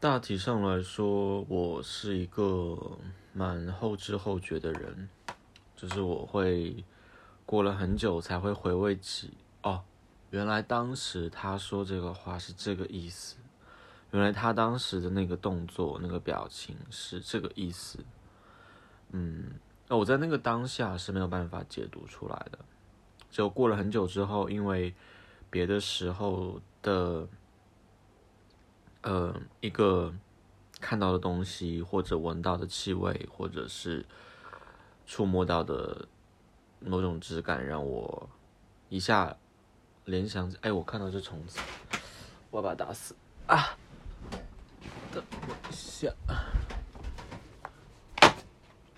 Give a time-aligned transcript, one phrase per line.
[0.00, 2.96] 大体上来说，我是一个
[3.34, 5.10] 蛮后知后觉的人，
[5.76, 6.82] 就是我会
[7.44, 9.82] 过了很久才会回味起，哦，
[10.30, 13.36] 原来当时他说这个话是这个意思，
[14.12, 17.98] 原来他当时的那个动作、那个表情是这个意思。
[19.10, 19.50] 嗯，
[19.86, 22.58] 那我在那个当下是没有办法解读出来的，
[23.30, 24.94] 就过了很久之后，因为
[25.50, 27.28] 别的时候的。
[29.02, 30.12] 呃，一个
[30.78, 34.04] 看到的东西，或者闻到的气味，或者是
[35.06, 36.06] 触摸到的
[36.80, 38.28] 某种质感，让我
[38.90, 39.34] 一下
[40.04, 40.58] 联想起。
[40.60, 41.58] 哎，我看到这虫子，
[42.50, 43.74] 我要把它打死啊！
[45.12, 46.12] 等我一下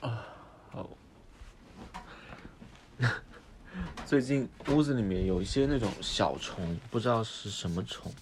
[0.00, 0.26] 啊，
[0.72, 0.88] 好。
[4.04, 8.12] 最近屋子里面有一些那种小虫，不知道是什么虫，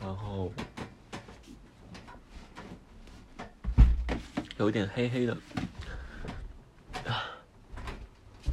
[0.00, 0.52] 然后。
[4.60, 5.34] 有一点黑黑的，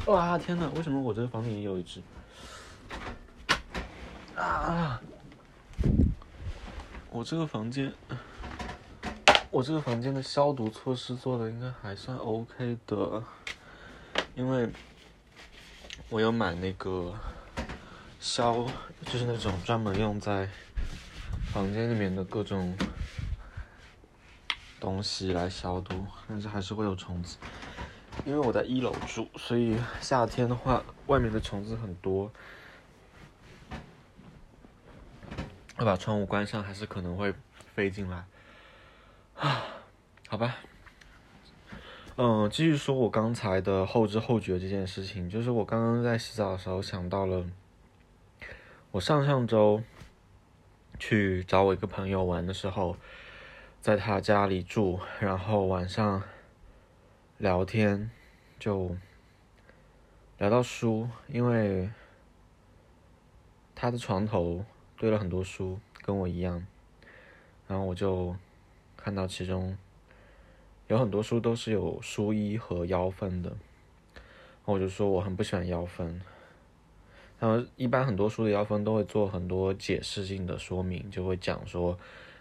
[0.05, 0.65] 哇天哪！
[0.69, 2.01] 为什么我这个房间也有一只？
[4.33, 5.01] 啊！
[7.11, 7.91] 我这个房间，
[9.51, 13.21] 我这个房间的消毒措施做的应该还算 OK 的，
[14.33, 14.69] 因为
[16.07, 17.13] 我有买那个
[18.21, 18.65] 消，
[19.05, 20.47] 就是那种专门用在
[21.51, 22.73] 房间里面的各种。
[24.79, 27.37] 东西来消毒，但是还是会有虫子。
[28.25, 32.31] 因为我在一楼住，所以夏天的话，外面的虫子很多。
[35.77, 37.33] 我把窗户关上，还是可能会
[37.75, 38.25] 飞进来。
[39.35, 39.63] 啊，
[40.27, 40.57] 好吧。
[42.15, 47.45] 嗯，继续说我刚才的后知后觉这件事情，就是我刚刚在洗澡的时候想到了，
[48.89, 49.83] 我上上周
[50.97, 52.97] 去找我一个朋友玩的时候。
[53.87, 56.21] 在他家里住，然后晚上
[57.37, 58.11] 聊天，
[58.59, 58.97] 就
[60.37, 61.89] 聊到书，因为
[63.73, 64.65] 他的床头
[64.97, 66.67] 堆了很多书，跟我一样，
[67.65, 68.35] 然后我就
[68.97, 69.77] 看到其中
[70.87, 76.21] 有很多书都是有书衣和腰分的，然后我就说我很不喜欢腰分，
[77.39, 81.97] 然后一般很多书的腰分都会做很多解释性的说明，就会讲说。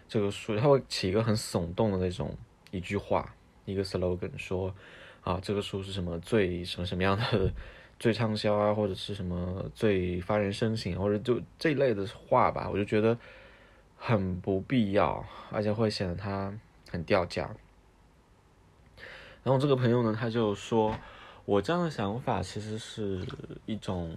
[0.07, 2.35] 这个书它会起一个很耸动的那种
[2.71, 3.33] 一句话，
[3.65, 4.73] 一个 slogan 说，
[5.21, 7.51] 啊，这个书是什么最什么什么样的
[7.99, 13.17] 最畅销啊，或者是什么最发人深省，或者就这一类的话吧，我就觉得
[13.97, 16.53] 很不必要，而且会显得它
[16.89, 17.49] 很掉价。
[19.43, 20.95] 然后这个朋友呢，他就说
[21.45, 23.25] 我这样的想法其实是
[23.65, 24.15] 一种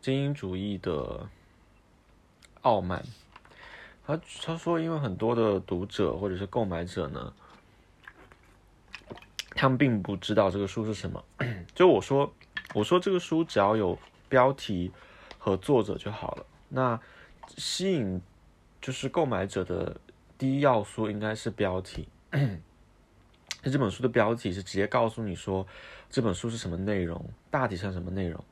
[0.00, 1.28] 精英主义的
[2.62, 3.04] 傲慢。
[4.08, 7.30] 他他说，因为很多的读者或者是购买者呢，
[9.50, 11.22] 他们并不知道这个书是什么。
[11.74, 12.32] 就我说，
[12.72, 14.90] 我说这个书只要有标题
[15.36, 16.46] 和作者就好了。
[16.70, 16.98] 那
[17.58, 18.18] 吸引
[18.80, 20.00] 就是购买者的
[20.38, 22.08] 第一要素应该是标题。
[23.62, 25.66] 这本书的标题是直接告诉你说
[26.08, 28.42] 这本书是什么内容，大体上什么内容。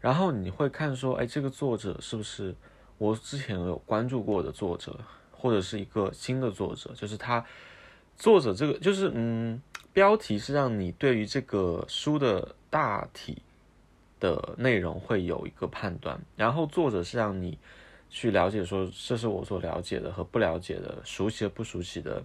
[0.00, 2.54] 然后你会看说，哎，这个作者是不是？
[3.00, 4.94] 我之前有关注过的作者，
[5.32, 7.42] 或者是一个新的作者，就是他
[8.14, 9.58] 作者这个就是嗯，
[9.94, 13.40] 标题是让你对于这个书的大体
[14.20, 17.56] 的内容会有一个判断，然后作者是让你
[18.10, 22.22] 去了解说这是我所了解的和不了解的、熟悉和不熟悉的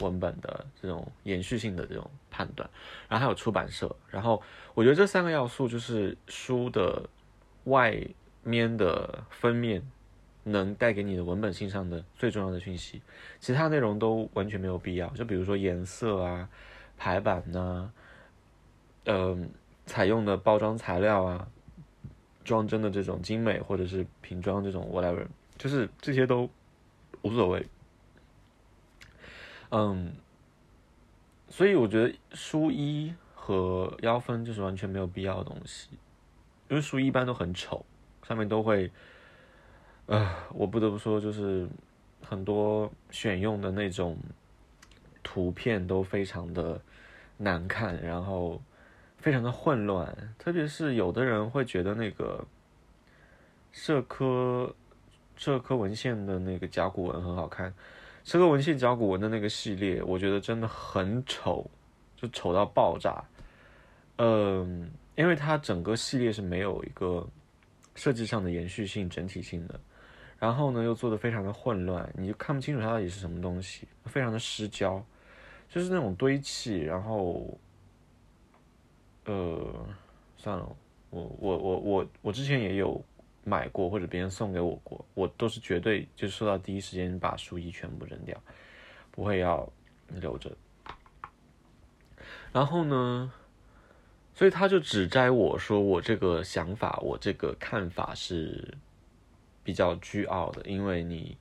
[0.00, 2.68] 文本的这种延续性的这种判断，
[3.08, 4.42] 然后还有出版社，然后
[4.74, 7.08] 我觉得这三个要素就是书的
[7.66, 7.96] 外。
[8.44, 9.82] 面的封面
[10.44, 13.02] 能带给你的文本性上的最重要的讯息，
[13.40, 15.08] 其他内容都完全没有必要。
[15.08, 16.48] 就比如说颜色啊、
[16.96, 17.90] 排版呐，
[19.06, 19.50] 嗯，
[19.86, 21.48] 采用的包装材料啊、
[22.44, 26.48] 装帧的这种精美或者是瓶装这种 whatever，就是这些都
[27.22, 27.66] 无所谓。
[29.70, 30.12] 嗯，
[31.48, 35.88] 所以我觉得书衣和腰分就是完全没有必要的东西，
[36.68, 37.84] 因为书衣一般都很丑。
[38.26, 38.90] 上面都会，
[40.06, 41.68] 呃，我不得不说，就是
[42.22, 44.16] 很多选用的那种
[45.22, 46.80] 图片都非常的
[47.36, 48.60] 难看，然后
[49.18, 52.42] 非常的混乱，特别是有的人会觉得那个
[53.72, 54.74] 社科
[55.36, 57.74] 社科文献的那个甲骨文很好看，
[58.24, 61.70] 社科文献甲骨文的那个系列，我觉得真的很丑，
[62.16, 63.22] 就丑到爆炸，
[64.16, 67.28] 嗯，因为它整个系列是没有一个。
[67.94, 69.80] 设计上的延续性、整体性的，
[70.38, 75.04] 然后呢又做的非常的混乱，你就看不清楚它到底是什么东西，非常的失焦，
[75.68, 77.58] 就是那种堆砌，然后，
[79.24, 79.86] 呃，
[80.36, 80.76] 算了，
[81.10, 83.02] 我我我我我之前也有
[83.44, 88.36] 买过或者别人送给我过，我都是绝对就收到第一时间把书衣全部扔掉，
[89.10, 89.72] 不会要
[90.08, 90.50] 留着。
[92.52, 93.32] 然后呢？
[94.36, 98.76] 所以他就指摘我说我这个想法，我这个看法是
[99.62, 101.36] 比较倨傲的，因为你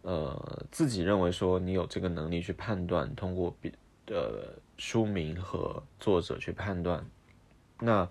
[0.00, 3.70] 呃自己认为说你有这个能力去判断，通过比
[4.06, 7.04] 呃书名和作者去判断，
[7.78, 8.08] 那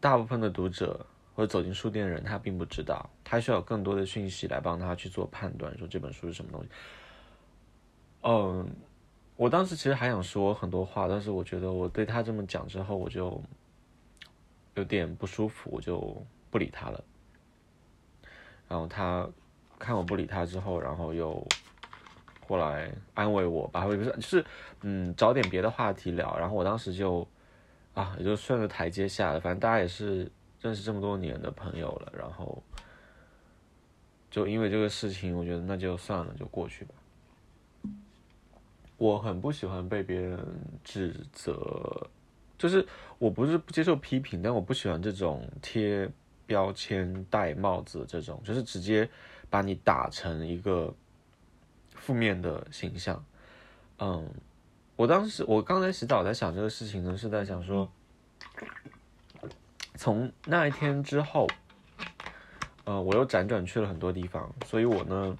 [0.00, 6.68] 大部分的读者或者走进书店的人，他并不知道，他需要更多的讯息来帮他去做判断，说这本书是什么东西。
[8.22, 8.66] 嗯。
[9.40, 13.40] 我当时其实还想说很多话，但是我觉得我对他这么讲之后，我就
[14.74, 16.14] 有点不舒服，我就
[16.50, 17.02] 不理他了。
[18.68, 19.26] 然后他
[19.78, 21.42] 看我不理他之后，然后又
[22.46, 24.44] 过来安慰我吧，或者不是，就是
[24.82, 26.36] 嗯，找点别的话题聊。
[26.38, 27.26] 然后我当时就
[27.94, 29.40] 啊，也就顺着台阶下了。
[29.40, 32.62] 反正大家也是认识这么多年的朋友了，然后
[34.30, 36.94] 就因为这个事情，我觉得那就算了，就过去吧。
[39.00, 40.38] 我很不喜欢被别人
[40.84, 42.06] 指责，
[42.58, 42.86] 就是
[43.16, 46.06] 我不是不接受批评，但我不喜欢这种贴
[46.44, 49.08] 标签、戴帽子这种，就是直接
[49.48, 50.94] 把你打成一个
[51.94, 53.24] 负面的形象。
[54.00, 54.28] 嗯，
[54.96, 57.90] 我当时我刚才洗澡在想这个事情呢，是在想说，
[59.94, 61.46] 从那一天之后，
[62.84, 65.38] 呃，我又辗转去了很多地方，所以我呢。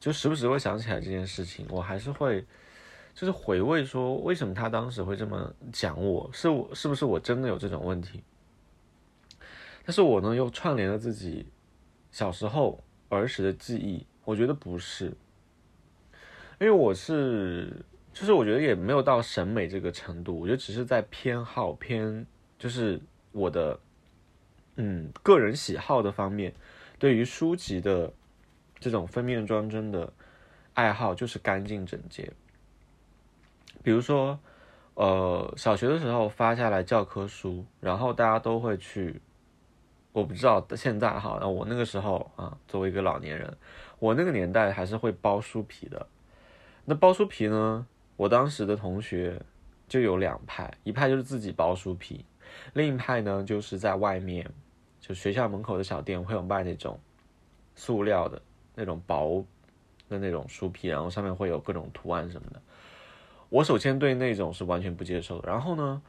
[0.00, 2.42] 就时不时会想起来这件事情，我还是会，
[3.14, 8.22] 就是回味说为什么他当时会这么讲我，是我是不是我真的有这种问题？
[9.84, 11.46] 但是我呢又串联了自己
[12.10, 15.12] 小时候儿时的记忆，我觉得不是，
[16.58, 17.70] 因为我是，
[18.14, 22.26] 就是我觉得也没有到审美这个程度，我觉得只是在偏好偏，
[22.58, 22.98] 就是
[23.32, 23.78] 我的，
[24.76, 26.54] 嗯，个人喜好的方面，
[26.98, 28.10] 对于书籍的。
[28.80, 30.12] 这种封面装帧的
[30.74, 32.32] 爱好就是干净整洁。
[33.82, 34.38] 比如说，
[34.94, 39.20] 呃，小学的时候发下来教科书，然后大家都会去，
[40.12, 43.56] 我不知道现在哈，那我那个时候啊，作为一个老年人，
[43.98, 46.06] 我那个年代还是会包书皮的。
[46.84, 47.86] 那包书皮呢，
[48.16, 49.40] 我当时的同学
[49.88, 52.24] 就有两派，一派就是自己包书皮，
[52.74, 54.50] 另一派呢就是在外面，
[55.00, 56.98] 就学校门口的小店会有卖那种
[57.74, 58.42] 塑料的。
[58.80, 59.44] 那种薄
[60.08, 62.60] 的那种书皮，然后上面会有各种图案什么的。
[63.50, 65.50] 我首先对那种是完全不接受的。
[65.50, 66.00] 然后呢，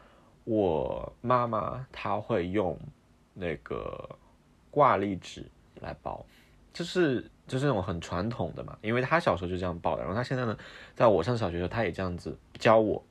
[0.46, 2.80] 我妈妈她会用
[3.34, 4.10] 那个
[4.70, 5.46] 挂历纸
[5.82, 6.26] 来包，
[6.72, 10.02] 就是就是那种很传统的嘛，因为她小时候就这样包的。
[10.02, 10.58] 然后她现在呢，
[10.96, 13.04] 在我上小学的时候，她也这样子教我，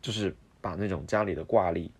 [0.00, 1.90] 就是把那种家里的挂历，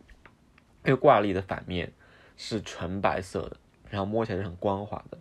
[0.85, 1.93] 因为挂历的反面
[2.37, 3.57] 是纯白色的，
[3.89, 5.19] 然后摸起来是很光滑的。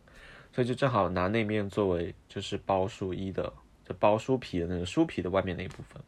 [0.60, 3.54] 所以就正好拿那面作为就是包书衣的，
[3.88, 6.04] 就包书皮的那个书皮的外面那一部分，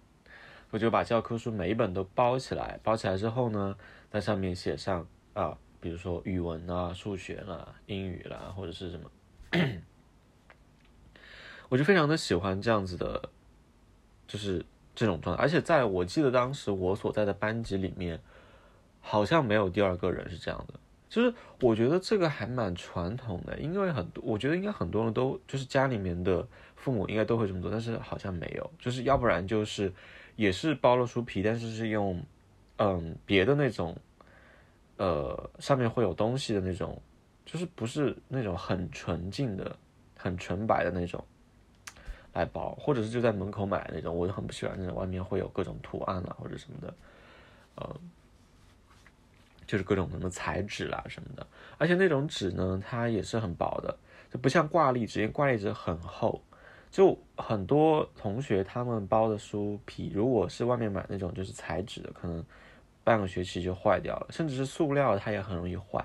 [0.71, 3.77] 我就把教科书每一本都包起来，包起来之后呢，
[4.09, 9.09] 在上面写上啊，比如说语文啊、数学啦、英语啦，或者是什么，
[11.69, 13.30] 我就非常的喜欢这样子的，
[14.27, 15.41] 就是这种状态。
[15.41, 18.20] 而且在我记得当时我所在的班级里面，
[19.00, 20.77] 好像没有第二个人是这样的。
[21.12, 29.91] 就是我觉得这个还蛮传统的，因为很多我觉得应该很多人都就是家里面的父母应该都会这么做，但是好像没有，就是要不然就是
[30.38, 32.24] 也是包了书皮，但是是用
[32.77, 33.94] 嗯别的那种
[34.96, 36.98] 呃上面会有东西的那种，
[37.46, 39.75] 就是不是那种很纯净的、
[40.18, 41.22] 很纯白的那种
[42.32, 46.94] 来包，或者是就在门口买那种，我就很不喜欢那种外面会有各种图案啊或者什么的，
[47.75, 47.96] 呃。
[49.72, 51.48] 就是各种什么材质啦什么的，
[51.78, 53.98] 而且那种纸呢，它也是很薄的，
[54.30, 56.44] 就不像挂历纸，因为挂历纸很厚。
[56.90, 62.44] 就很多同学他们包的书皮，如果是外面买那种就是材质的，可能
[63.01, 66.04] 半个学期就坏掉了，甚至是塑料，它也很容易坏。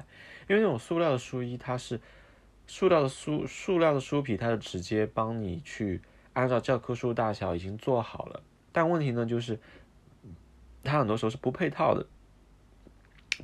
[0.48, 2.00] 因为那种塑料的书衣，它是
[2.68, 6.00] 塑料的书，塑料的书皮，它是直接帮你去
[6.34, 8.40] 按照教科书大小已经做好了。
[8.70, 9.58] 但问题呢，就是
[10.84, 12.06] 它很多时候是不配套的。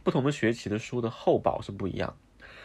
[0.02, 2.16] 不同的学期的书的厚薄是不一样，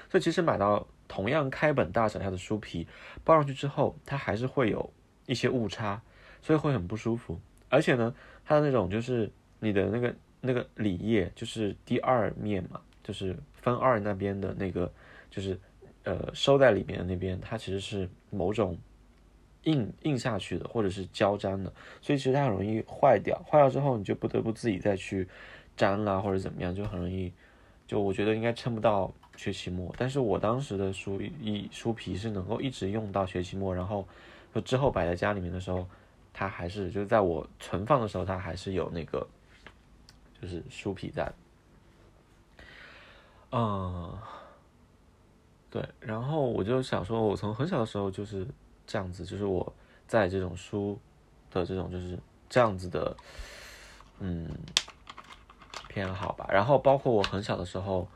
[0.09, 2.87] 所以其实买到同样开本大小下的书皮，
[3.23, 4.91] 包上去之后，它还是会有
[5.25, 6.01] 一些误差，
[6.41, 7.39] 所以会很不舒服。
[7.69, 8.13] 而且呢，
[8.45, 9.29] 它的那种就是
[9.59, 14.91] 你的那个那个里页，就是第二面嘛，就是分二那边的那个，
[15.29, 15.59] 就是
[16.03, 18.77] 呃收在里面的那边，它其实是某种
[19.63, 23.37] 印印下去的，或者是胶粘的，所以其实它很容易坏掉。
[23.49, 25.27] 坏掉之后，你就不得不自己再去
[25.77, 27.31] 粘了，或者怎么样，就很容易。
[27.87, 34.05] 就我觉得应该撑不到学期末，但是我当时的书一书皮是能够一直用到学期末，然后
[34.53, 35.87] 就之后摆在家里面的时候，
[36.33, 39.25] 它还是就是在我存放的时候，它还是有那个
[40.41, 41.31] 就是书皮在。
[43.53, 44.19] 嗯，
[45.71, 48.45] 对，然后我就想说，我从很小的时候就是
[48.85, 49.73] 这样子，就是我
[50.07, 50.99] 在这种书
[51.49, 52.19] 的这种就是
[52.49, 53.15] 这样子的，
[54.19, 54.49] 嗯。
[55.97, 58.07] 偏好吧，然后包括我很小的时候，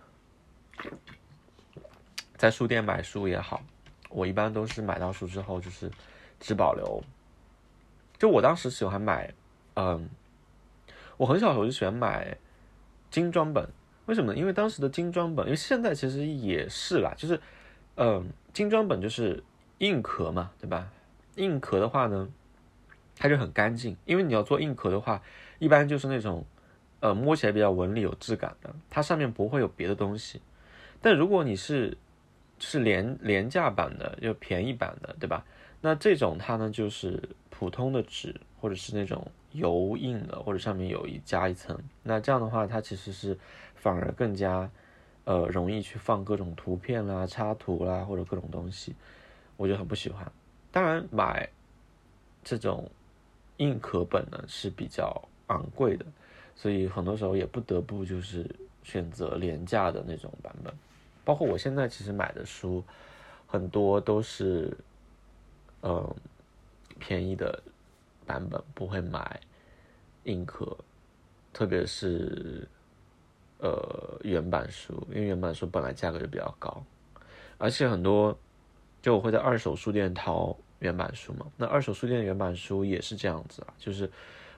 [2.37, 3.59] 在书店买书也好，
[4.11, 5.89] 我一般都是买到书之后就是
[6.39, 7.03] 只保留。
[8.19, 9.33] 就我当时喜欢买，
[9.73, 10.07] 嗯，
[11.17, 12.37] 我很小的时候就喜欢买
[13.09, 13.67] 精装本，
[14.05, 14.35] 为什么？
[14.35, 17.41] 因为当时的精装本，因为现在其实也是啦，就是，
[17.95, 19.43] 嗯，精装本就是
[19.79, 20.87] 硬壳嘛，对吧？
[21.37, 22.29] 硬壳的话呢，
[23.17, 25.19] 它就很干净，因为你要做硬壳的话，
[25.57, 26.45] 一般就是那种。
[27.01, 30.39] 呃，摸起来比较纹理有质感的，它上面不会有别的东西。
[31.01, 31.97] 但如果你是
[32.59, 35.43] 是廉廉价版的，就便宜版的，对吧？
[35.81, 41.75] 那这种它呢就是普通的纸，或者是那种油印的，或者上面有一加一层。
[42.03, 43.35] 那这样的话，它其实是
[43.75, 44.69] 反而更加
[45.23, 48.95] 呃容易去放各种图片啦、插图啦，或者各种东西，
[49.57, 50.31] 我就很不喜欢。
[50.71, 51.49] 当然，买
[52.43, 52.87] 这种
[53.57, 56.05] 硬壳本呢是比较昂贵的。
[56.61, 58.45] 所以很多时候也不得不就是
[58.83, 60.71] 选择廉价的那种版本，
[61.25, 62.83] 包括我现在其实买的书，
[63.47, 64.71] 很多都是，
[65.81, 66.15] 嗯，
[66.99, 67.63] 便宜的
[68.27, 69.41] 版本，不会买
[70.25, 70.77] 硬壳，
[71.51, 72.67] 特别是，
[73.57, 76.83] 呃，原版书，因为原版书本来价格就比较高，
[77.57, 78.37] 而且很多，
[79.01, 84.07] 就我会在二手书店淘原版书嘛，那二手书店的原版书也是这样子啊，就是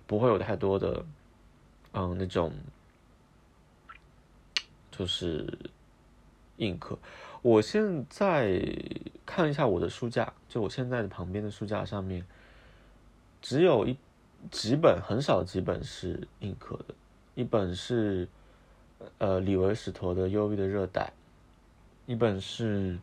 [0.06, 1.02] 不会有太多的。
[1.94, 2.52] 嗯，那种
[4.92, 5.58] 就是
[6.58, 6.98] 硬壳。
[7.42, 8.62] 我现在
[9.26, 12.26] 看一下我的书架，就我现在的旁边的书架上面，
[13.42, 13.98] 只有一
[14.50, 16.96] 几本，很少几本是硬壳的。
[17.36, 18.28] 一本是
[19.18, 21.12] 呃李维史陀的《忧郁的热带》，
[22.12, 22.98] 一本是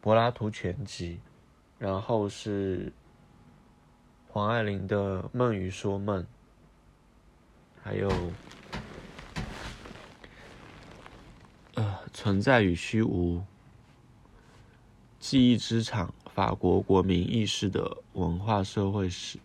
[0.00, 1.18] 柏拉图全集，
[1.78, 2.92] 然后是
[4.28, 6.22] 黄爱玲的《梦与说梦》。
[7.86, 8.10] 还有，
[11.74, 13.44] 呃，存在与虚无，
[15.20, 19.38] 记忆之场，法国国民意识的文化社会史，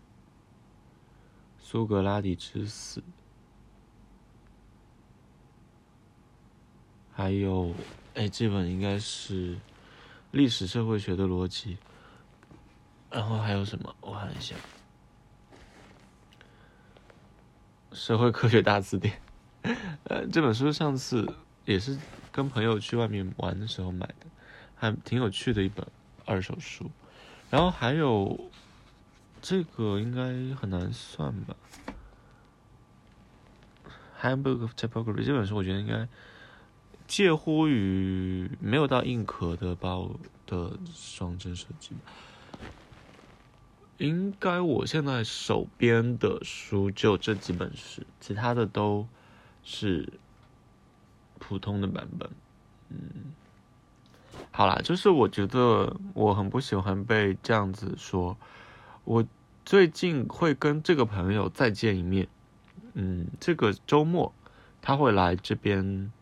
[1.56, 3.00] 苏格拉底之死，
[7.12, 7.72] 还有，
[8.14, 9.56] 哎，这本应该是
[10.32, 11.78] 历史社会学的逻辑，
[13.08, 13.94] 然后还有什么？
[14.00, 14.56] 我看一下。
[17.94, 19.20] 社会科学大字典，
[20.04, 21.32] 呃，这本书上次
[21.64, 21.98] 也是
[22.30, 24.26] 跟朋友去外面玩的时候买的，
[24.74, 25.86] 还挺有趣的一本
[26.24, 26.90] 二手书。
[27.50, 28.50] 然后还有
[29.40, 31.54] 这个应该很难算吧，
[34.22, 36.08] 《Handbook of Typography》这本书我觉得应该
[37.06, 40.10] 介乎于没有到硬壳的包
[40.46, 41.94] 的双针设计。
[44.02, 49.06] 应该我现在手边的书就这几本是，其他的都
[49.62, 50.12] 是
[51.38, 52.28] 普通的版本。
[52.88, 52.98] 嗯，
[54.50, 58.36] 好啦，就是我觉得我很不喜欢被这样子说。
[59.04, 59.24] 我
[59.64, 62.26] 最近会跟这个朋友再见一面。
[62.94, 64.34] 嗯，这个周末
[64.80, 66.12] 他会来这边，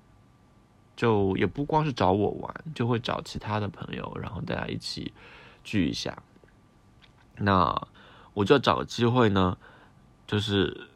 [0.94, 5.14] 就也不光是找我玩，就会找其他的朋友，然后大家一起
[5.64, 6.22] 聚一下。
[7.40, 7.88] 那
[8.34, 9.56] 我就要找个机会呢，
[10.26, 10.88] 就是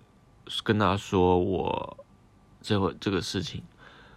[0.63, 2.05] 跟他说我
[2.61, 3.63] 这会这个事情，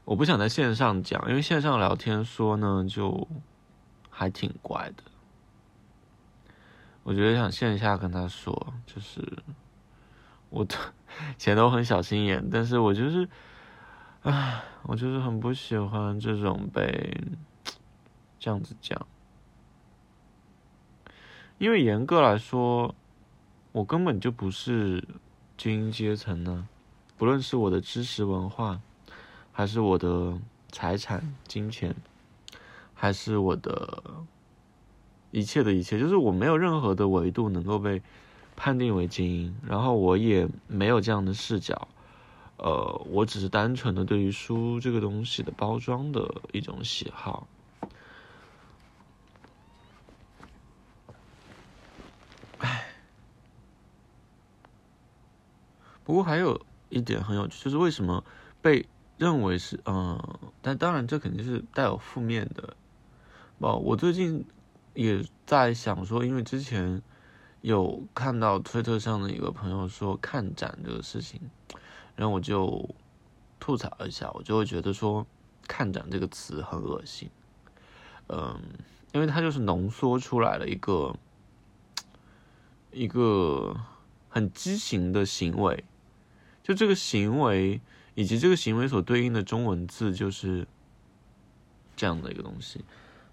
[0.05, 3.27] 我不想在线上讲，因为线上聊天说呢就
[4.09, 5.03] 还挺怪的。
[7.03, 9.21] 我觉得想线下跟他说，就是
[10.49, 10.75] 我的
[11.37, 13.29] 前都很小心眼，但是我就是，
[14.23, 17.17] 唉，我就是很不喜欢这种被
[18.37, 19.07] 这样子讲。
[21.59, 22.93] 因为严格来说，
[23.71, 25.03] 我根本就不是
[25.57, 26.67] 精英阶层呢，
[27.17, 28.79] 不论是我的知识文化，
[29.51, 30.39] 还是我的
[30.71, 31.95] 财产金钱，
[32.93, 34.03] 还是我的
[35.31, 38.03] 一切的一切，就是我没有任何的维度能够被
[38.55, 41.87] 判定为精英，然后我也没有这样的视角，
[42.57, 47.47] 呃，我只是单纯的对于书这个东西的包装的一种喜好。
[56.07, 58.23] 不过还有一点很有趣，就是为什么
[58.61, 58.87] 被
[59.17, 60.17] 认为是嗯，
[60.61, 62.77] 但当然这肯定是带有负面的。
[63.57, 64.45] 哦，我最近
[64.93, 67.01] 也在想说，因为之前
[67.59, 71.41] 有看到推特上的一个朋友说看展这个事情，
[72.15, 72.89] 然后我就
[73.59, 75.27] 吐槽一下，我就会觉得说
[75.67, 77.29] 看展这个词很恶心。
[78.29, 78.57] 嗯，
[79.11, 81.13] 因为它就是浓缩出来了一个
[82.91, 83.75] 一个
[84.29, 85.83] 很畸形的行为，
[86.67, 87.79] 就这个行为
[88.13, 90.67] 以及这个行为所对应的中文字就是
[91.95, 92.83] 这样的一个东西。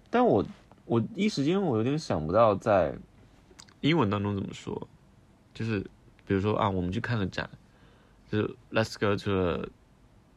[0.09, 0.45] 但我
[0.85, 2.95] 我一时间我有点想不到在
[3.81, 4.87] 英文当中怎么说，
[5.53, 5.81] 就是
[6.25, 7.49] 比如说啊，我们去看个展，
[8.31, 9.69] 就是 Let's go to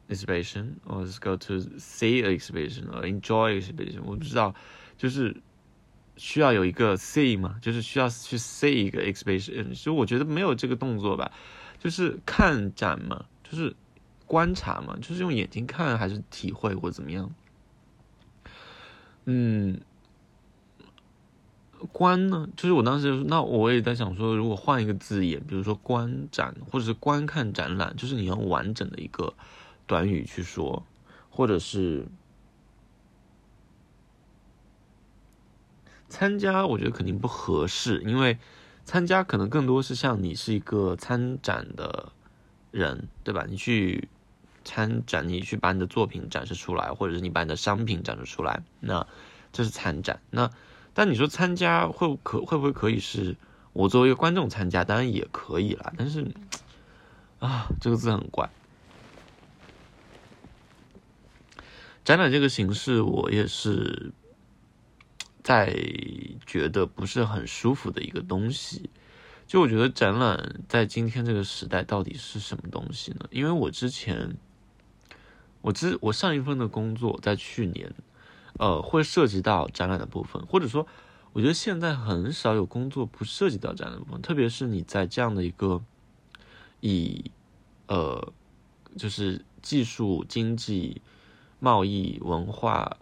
[0.09, 4.53] exhibition or let's go to see a exhibition or enjoy exhibition，我不知道，
[4.97, 5.41] 就是
[6.17, 11.31] 需要有一个 see 嘛，就是需要去 see 一个 exhibition，所以我觉得没有这个动作吧，
[11.79, 13.75] 就是看展嘛，就是
[14.25, 17.31] 观察嘛，就是用眼睛看还是体会或怎么样。
[19.25, 19.79] 嗯，
[21.91, 29.33] 观呢，就是我当时那我也在想说，如果换一个字眼，比如说观展或者是观看展览，就是你用完整的一个
[29.87, 30.85] 短语去说，
[31.29, 32.07] 或者是
[36.09, 38.37] 参加，我觉得肯定不合适，因为
[38.89, 42.11] 参加可能更多是像你是一个参展的
[42.71, 43.45] 人，对吧？
[43.47, 44.09] 你去。
[44.65, 49.07] 参展，你去把你的作品展示出来，或者是你把你的商品展示出来，那
[49.51, 50.21] 这是参展。
[50.29, 50.51] 那
[50.93, 53.35] 但你说参加会可会不会可以是
[53.73, 54.83] 我作为一个观众参加？
[54.83, 55.93] 当然也可以啦。
[55.97, 56.27] 但是
[57.39, 58.49] 啊，这个字很怪。
[62.03, 64.11] 展览这个形式，我也是
[65.43, 65.73] 在
[66.45, 68.89] 觉得不是很舒服的一个东西。
[69.47, 73.25] 就我觉得展览在今天这个时代到底是什么东西呢？
[73.31, 74.35] 因为我之前。
[75.61, 77.93] 我之我上一份的工作在去年，
[78.57, 80.87] 呃，会涉及到展览的部分，或者说，
[81.33, 85.83] 我觉得现在很少有工作不涉及到展览部分，特别是你在这样的一个
[86.79, 87.29] 以
[87.87, 88.31] 呃，
[88.95, 91.01] 就是技术、经济、
[91.59, 92.95] 贸易、文化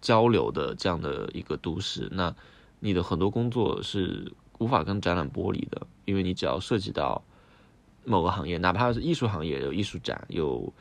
[0.00, 2.34] 交流的这样的一个都市，那
[2.80, 7.22] 你的很多工作是无法跟展览剥离的，因为你只要涉及到
[8.04, 10.72] 某个行业，哪怕是艺术行业，有艺术展有。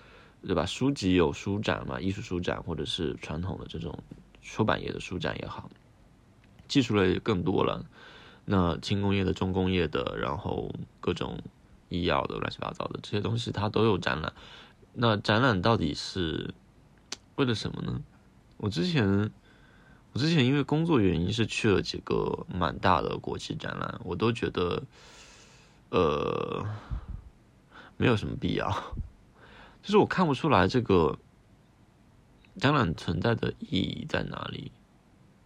[0.45, 0.65] 对吧？
[0.67, 3.97] 书籍有书展嘛，艺术书展，或者是传统的这种
[4.41, 5.67] 出版业的书展也好，
[6.67, 7.83] 技术类更多了。
[8.45, 11.39] 那轻工业的、重工业的，然后各种
[11.89, 14.31] 医药的、乱七八糟的这些东西，它都有展览。
[14.93, 16.53] 那展览到底是
[17.35, 17.99] 为了什么呢？
[18.57, 19.31] 我之前，
[20.13, 24.83] 我之前因为工作原因是去了几个蛮大的国际展览，我都觉得，
[25.89, 26.65] 呃，
[27.97, 28.69] 没有什么必要。
[29.81, 31.17] 就是我看不出来这个
[32.57, 34.71] 展览存在的意义在哪里，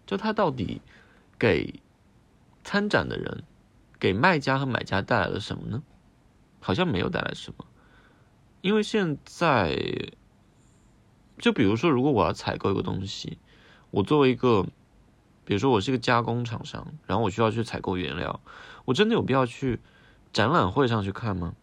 [0.05, 0.81] 就它到底
[1.37, 1.81] 给
[2.63, 3.43] 参展的人、
[3.99, 5.83] 给卖家和买家带来了什么呢？
[6.63, 7.65] 好像没有带来什么，
[8.61, 9.75] 因为现在，
[11.41, 13.39] 就比如说，如果我要采购一个东西，
[13.89, 14.63] 我作为一个，
[15.43, 18.39] 比如说我是一个加工厂商，然后我需要去采购原料，
[18.85, 19.79] 我真的有必要去
[20.31, 21.55] 展览会上去看吗？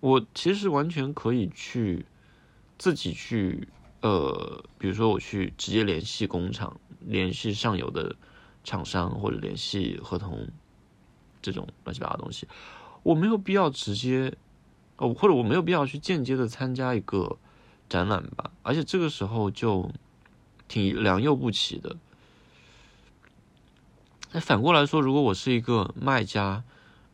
[0.00, 2.06] 我其实完全可以去
[2.78, 3.68] 自己去，
[4.00, 8.16] 呃，比如说我去直接联系工厂，联系上游的
[8.64, 10.48] 厂商，或者联系合同
[11.42, 12.48] 这种乱七八糟东西，
[13.02, 14.32] 我没有必要直接，
[14.96, 17.36] 哦，或者我没有必要去间接的参加一个
[17.90, 18.50] 展览吧。
[18.62, 19.90] 而且这个时候就
[20.66, 21.94] 挺良莠不齐的。
[24.32, 26.64] 那反过来说，如果我是一个卖家，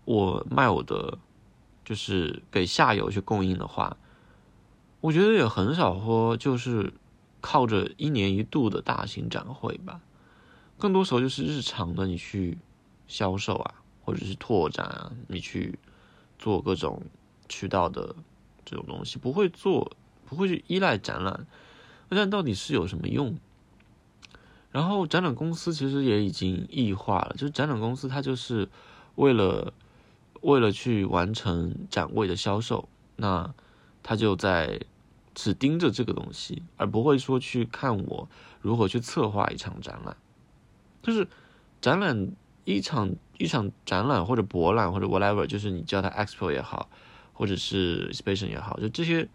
[0.04, 1.18] 我卖我的。
[1.86, 3.96] 就是给下游去供应的话，
[5.00, 6.92] 我觉得也很少说就是
[7.40, 10.00] 靠着一年一度的大型展会吧，
[10.78, 12.58] 更多时候就是日常的你去
[13.06, 15.78] 销售啊，或者是拓展啊，你去
[16.40, 17.00] 做各种
[17.48, 18.16] 渠道的
[18.64, 19.92] 这种东西，不会做，
[20.26, 21.46] 不会去依赖展览，
[22.10, 23.38] 那到底是有什么用？
[24.70, 28.68] 然后展览公司其实也已经异化了，就是展览公司它就是
[29.14, 29.72] 为了。
[30.42, 33.52] 为了去完成展位的销售，那
[34.02, 34.80] 他就在
[35.34, 38.28] 只盯着这个东西，而不会说去看我
[38.60, 40.16] 如何去策划一场展览。
[41.02, 41.26] 就是
[41.80, 42.30] 展览
[42.64, 46.88] 一场一场展览或者博览或者 whatever，就是你叫它 expo 也好，
[47.32, 49.26] 或者是 exhibition 也好，就这些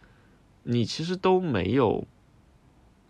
[0.64, 2.06] 你其实都没有，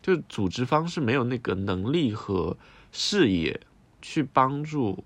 [0.02, 2.58] 就组织方是没有那个能力和
[2.92, 3.62] 视野
[4.02, 5.04] 去帮助。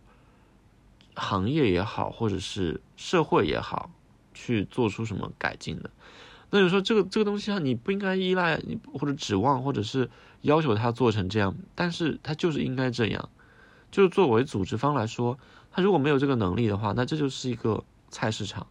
[1.17, 3.89] 行业也好，或者是社会也好，
[4.33, 5.89] 去做出什么改进的。
[6.49, 10.09] 那就说这个这个东西啊，你不应该依赖你或者指望或者是
[10.41, 13.29] 要求他做成这样，但是他就是应该这样。
[13.91, 15.39] 就是作为组织方来说，
[15.71, 18.67] 他如果没有这个能力的话，那这就是一个菜市场。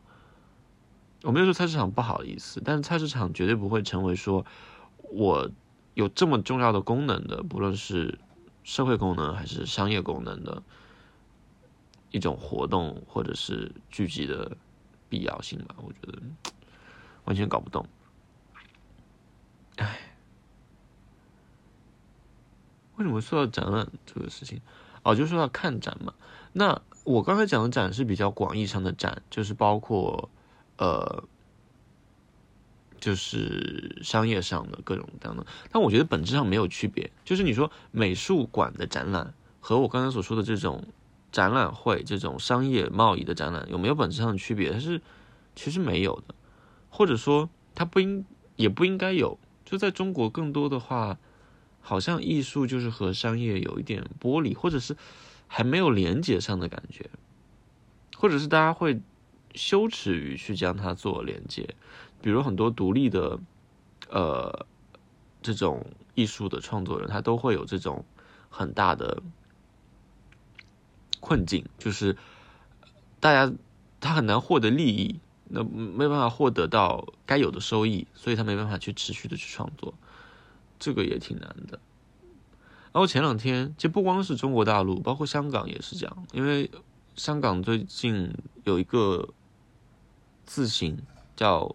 [1.25, 4.45] 我没有说菜市场不好意思，但是菜市场绝对不会成为说
[5.11, 5.51] 我
[5.95, 8.19] 有这么重要的功能的，不论是
[8.63, 10.63] 社会功能还是商业功能的
[12.11, 14.55] 一种活动或者是聚集的
[15.09, 15.75] 必要性吧？
[15.79, 16.19] 我觉得
[17.25, 17.87] 完全搞不懂。
[19.77, 20.15] 哎，
[22.97, 24.61] 为什么说到展览这个事情？
[25.03, 26.13] 哦，就说到看展嘛。
[26.53, 30.29] 那我刚才讲的展是比较广义上的展，就是包括。
[30.77, 31.23] 呃，
[32.99, 37.11] 就是商业上的各种等等，但我觉得本质上没有区别。
[37.25, 40.83] 就是你说美术馆的展览和我刚才所说的这种
[41.31, 44.73] 展览会、这种商业贸易的展览有没有本质上的区别？
[44.73, 45.01] 它是
[45.55, 46.35] 其实没有的，
[46.91, 48.25] 或者说它不应
[48.57, 49.39] 也不应该有。
[49.65, 51.19] 就在中国，更多的话，
[51.81, 54.97] 好像艺术就是和商业有一点剥离，或者是
[55.47, 57.09] 还没有连接上的感觉，
[58.17, 59.01] 或者是大家会。
[59.55, 61.77] 羞耻于去将它做连接，
[62.21, 63.39] 比如很多独立的，
[64.11, 64.67] 呃，
[65.43, 68.05] 这种艺术的创作人，他都会有这种
[68.51, 69.23] 很大的
[71.21, 72.17] 困境，就是
[73.21, 73.53] 大家
[74.01, 79.95] 他很难获得利益，那没办法获得到该有的收益，所以他没办法去持续的去创作，
[80.81, 81.79] 这个也挺难的。
[82.93, 86.69] 然后前两天，其实不光是中国大陆，包括香港也是这样，因为
[87.15, 89.29] 香港最近有一个。
[90.47, 90.99] 字形
[91.37, 91.75] 叫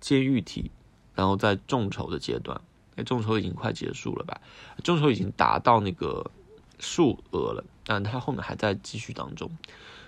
[0.00, 0.70] 监狱体，
[1.14, 2.60] 然后在众筹的阶段，
[2.96, 4.40] 哎，众筹已经快结束了吧？
[4.84, 6.30] 众筹已经达到那个
[6.78, 9.50] 数额了，但它后面还在继续当中。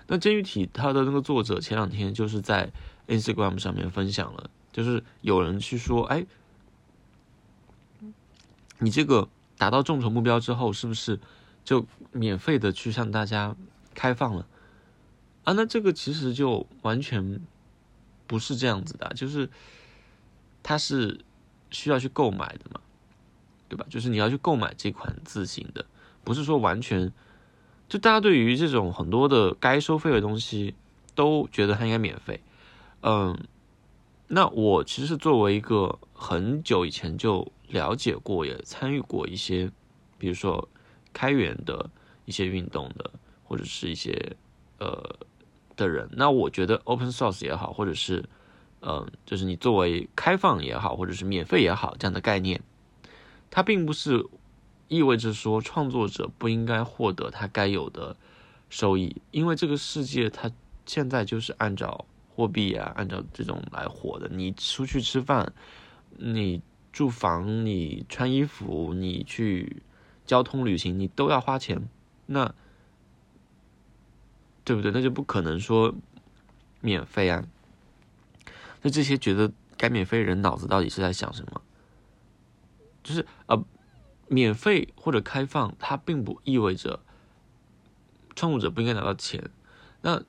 [0.07, 2.71] 那监狱体它的那个作者前两天就是在
[3.07, 6.25] Instagram 上面分享了，就是有人去说，哎，
[8.79, 11.19] 你这个达到众筹目标之后，是不是
[11.63, 13.55] 就免费的去向大家
[13.93, 14.47] 开放了？
[15.43, 17.41] 啊，那这个其实就完全。
[18.31, 19.49] 不是这样子的，就是
[20.63, 21.19] 它是
[21.69, 22.79] 需要去购买的嘛，
[23.67, 23.85] 对吧？
[23.89, 25.85] 就是你要去购买这款自行的，
[26.23, 27.11] 不是说完全
[27.89, 30.73] 就大家对于这种很多的该收费的东西
[31.13, 32.41] 都觉得它应该免费。
[33.01, 33.37] 嗯，
[34.29, 39.69] 那我其实作为一个很久以前就了解过也参与过一些，
[40.17, 40.69] 比如说
[41.11, 41.89] 开源的
[42.23, 43.11] 一些运动的，
[43.43, 44.37] 或者是一些
[44.79, 45.17] 呃。
[45.81, 48.23] 的人，那我觉得 open source 也好，或者是，
[48.81, 52.61] 嗯，就是你作为开放也好，或者是免费也好，这样的概念，
[53.49, 54.23] 它并不是
[54.87, 58.15] 意味着说创作者不应该获得他该有的
[58.69, 60.51] 收益，因为这个世界它
[60.85, 64.29] 现在就是按照货币啊，按照这种来活的。
[64.29, 65.51] 你出去吃饭，
[66.17, 66.61] 你
[66.93, 69.81] 住房，你穿衣服，你去
[70.25, 71.89] 交通旅行，你都要花钱，
[72.27, 72.53] 那。
[74.63, 74.91] 对不对？
[74.91, 75.93] 那就不可能说
[76.79, 77.43] 免费啊。
[78.81, 81.61] 那这些觉得该免费人脑子到底是在想什么？
[83.03, 83.63] 就是呃，
[84.27, 86.99] 免费或者开放，它并不意味着
[88.35, 89.49] 创作者不应该拿到钱。
[90.01, 90.23] 那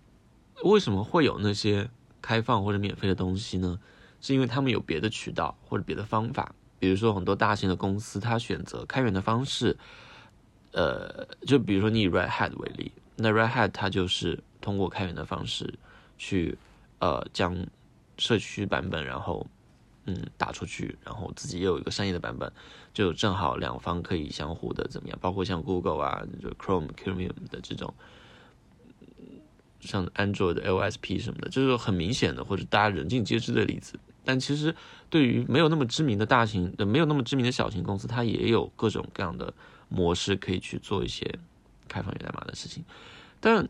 [0.65, 1.91] 为什么会有那些
[2.21, 3.79] 开放或者免费的东西呢？
[4.21, 6.55] 是因为他们有别的渠道或者别的方法。
[6.79, 9.77] 比如说很多大型的公司，它选择开源的方式。
[10.73, 12.93] 呃，就比如说你以 Red Hat 为例。
[13.17, 15.73] 那 Red Hat 它就是通过开源的方式
[16.19, 16.57] 去
[16.99, 17.67] 呃将
[18.19, 19.47] 社区版本然后
[20.07, 22.51] 嗯打出去，然后自己也有一个商业的版本，
[22.93, 25.19] 就正好两方可以相互的怎么样？
[25.21, 27.93] 包括像 Google 啊，就 Chrome、Chromium 的这种，
[29.81, 33.99] 像 Android 的 LSP 什么的，就是很明显的或者大家人尽皆知的例子。
[34.25, 34.75] 但其实
[35.11, 39.53] 对于没有那么知名的大型的、没有那么知名的小型公司，它也有各种各样的
[39.89, 41.39] 模式可以去做一些。
[41.93, 42.83] 开放源代码的事情，
[43.39, 43.69] 但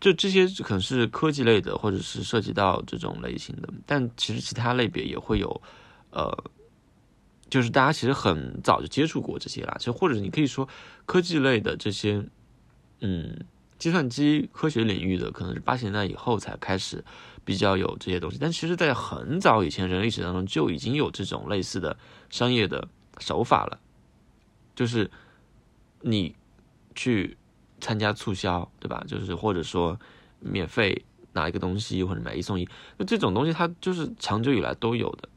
[0.00, 3.68] 就这些可能是科技类的，或者是涉及到这种类型的。
[3.86, 5.62] 但其实其他类别也会有，
[6.10, 6.30] 呃，
[7.48, 9.74] 就是大家其实很早就接触过这些啦。
[9.78, 10.68] 其实或者你可以说
[11.06, 12.22] 科技类的这些，
[13.00, 13.46] 嗯，
[13.78, 17.02] 计算机科学领域的，可能是八十年代以后才开始
[17.42, 18.36] 比较有这些东西。
[18.38, 21.96] 但其实，在很早以前人类历史当中就已经有这种类似的
[22.28, 22.86] 商业的
[23.20, 23.80] 手法了，
[24.76, 25.10] 就是
[26.02, 26.36] 你。
[26.98, 27.36] 去
[27.80, 29.04] 参加促销，对吧？
[29.06, 29.96] 就是或者说
[30.40, 35.28] 免费拿一个东西，或者买一送一，那这种东西它就是长久以来都有的，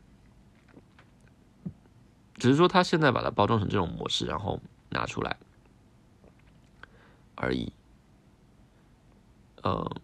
[2.33, 5.37] 只是说他现在把它包装成这种模式，然后拿出来
[7.35, 7.71] 而已。
[9.61, 9.95] 呃，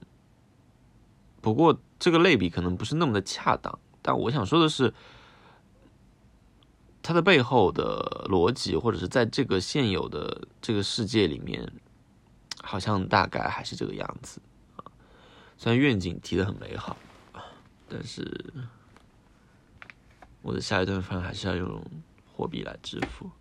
[1.41, 3.80] 不过这个类比可能不是那么的恰当。
[4.04, 4.93] 但我想说的是，
[7.08, 11.72] 它的背后的逻辑，或者是在这个现有的这个世界里面，
[12.62, 14.41] 好像大概还是这个样子
[14.76, 14.84] 啊。
[15.58, 16.98] 虽然愿景提的很美好
[17.88, 18.54] 但是
[20.41, 21.82] 我的下一顿饭还是要用
[22.36, 23.32] 货币来支付。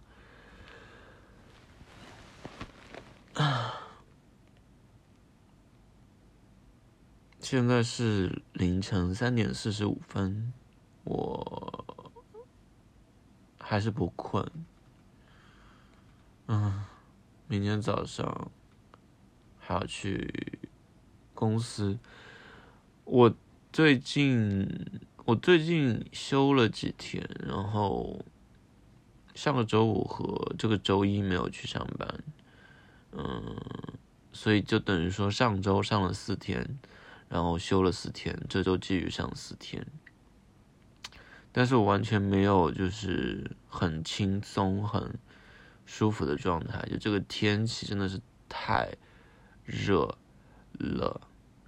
[3.35, 3.75] 啊，
[7.41, 10.53] 现在是凌晨三点四十五分，
[11.03, 11.85] 我
[13.69, 14.49] 还是不困。
[16.47, 16.85] 嗯，
[17.49, 18.49] 明天早上
[19.59, 20.61] 还要去
[21.35, 21.99] 公司。
[23.05, 23.35] 我
[23.73, 28.25] 最近我最近休了几天，然后
[29.35, 32.23] 上个周五和这个周一没有去上班。
[33.11, 33.57] 嗯，
[34.33, 36.79] 所以就等于说上周上了四天，
[37.29, 39.85] 然后休了四天，这周继续上四天。
[41.57, 45.19] 但是我完全没有就是很轻松、很
[45.87, 48.93] 舒服的状态，就这个天气真的是太
[49.65, 50.19] 热
[50.75, 51.19] 了，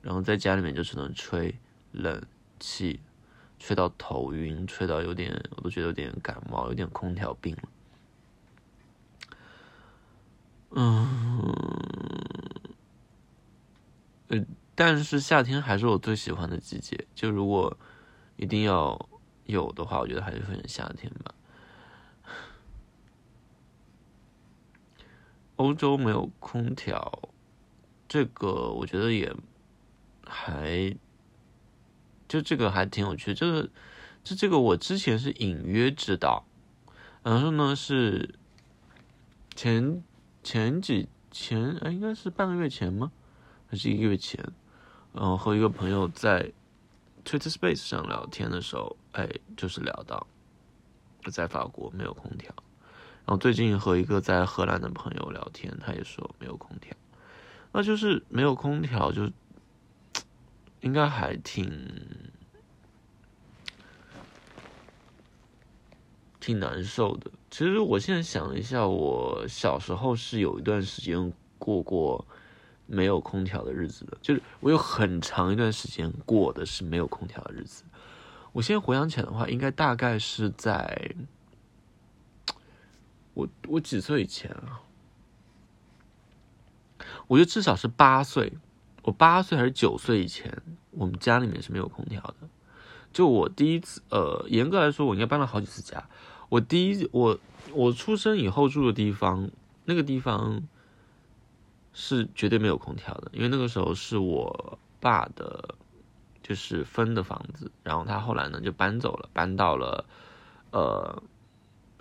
[0.03, 1.59] 然后在家里面就只能吹
[1.92, 2.22] 冷
[2.61, 3.01] 气，
[3.59, 7.62] 吹到头晕，吹到有点，我都觉得有点感冒，有点空调病了。
[10.72, 11.55] 嗯，
[14.29, 17.07] 呃，但是夏天还是我最喜欢的季节。
[17.14, 17.74] 就如果
[18.37, 19.09] 一定要
[19.49, 21.35] 有的话，我觉得还是选夏天吧。
[25.57, 27.31] 欧洲没有空调，
[28.07, 29.35] 这个我觉得也
[30.25, 30.97] 还，
[32.29, 33.35] 就这个还挺有趣。
[33.35, 33.69] 这个，
[34.23, 36.47] 就这个我之前是隐约知道，
[37.25, 38.37] 然后呢是
[39.57, 40.05] 前。
[40.41, 43.13] 前几前哎，应该是半个月前吗？
[43.69, 44.43] 还是一个月前？
[45.13, 46.53] 然后和一个朋友在
[47.29, 50.27] Twitter Space 上聊天的时候，哎，就是聊到
[51.31, 52.51] 在法国没有空调。
[53.27, 56.97] 然后最近和一个在荷兰的朋友聊天，他也说没有空调。
[57.71, 59.31] 那就是没有空调，就
[60.81, 61.71] 应该还挺。
[66.41, 67.31] 挺难受的。
[67.51, 72.27] 其实我现在想一下，我小时候是有一段时间过过
[72.88, 77.85] 没有空调的日子的，就是我有很长一段时间过的是没有空调的日子。
[78.53, 81.14] 我现在回想起来的话，应该大概是在
[83.35, 84.81] 我我几岁以前啊？
[87.29, 88.55] 我觉得至少是八岁，
[89.03, 92.48] 我八岁还是九岁以前，我们家里面是没有空调的。
[93.12, 96.09] 就我第一次，呃，严格来说，我应该搬了好几次家。
[96.48, 97.38] 我第一我
[97.72, 99.51] 我出生以后住的地方，
[99.85, 100.62] 那个地方
[101.92, 105.74] 是绝对没有空调的，因为那个时候是我爸的，
[106.42, 110.05] 就是分的房子，然后他后来呢就搬走了，搬到了
[110.70, 111.22] 呃，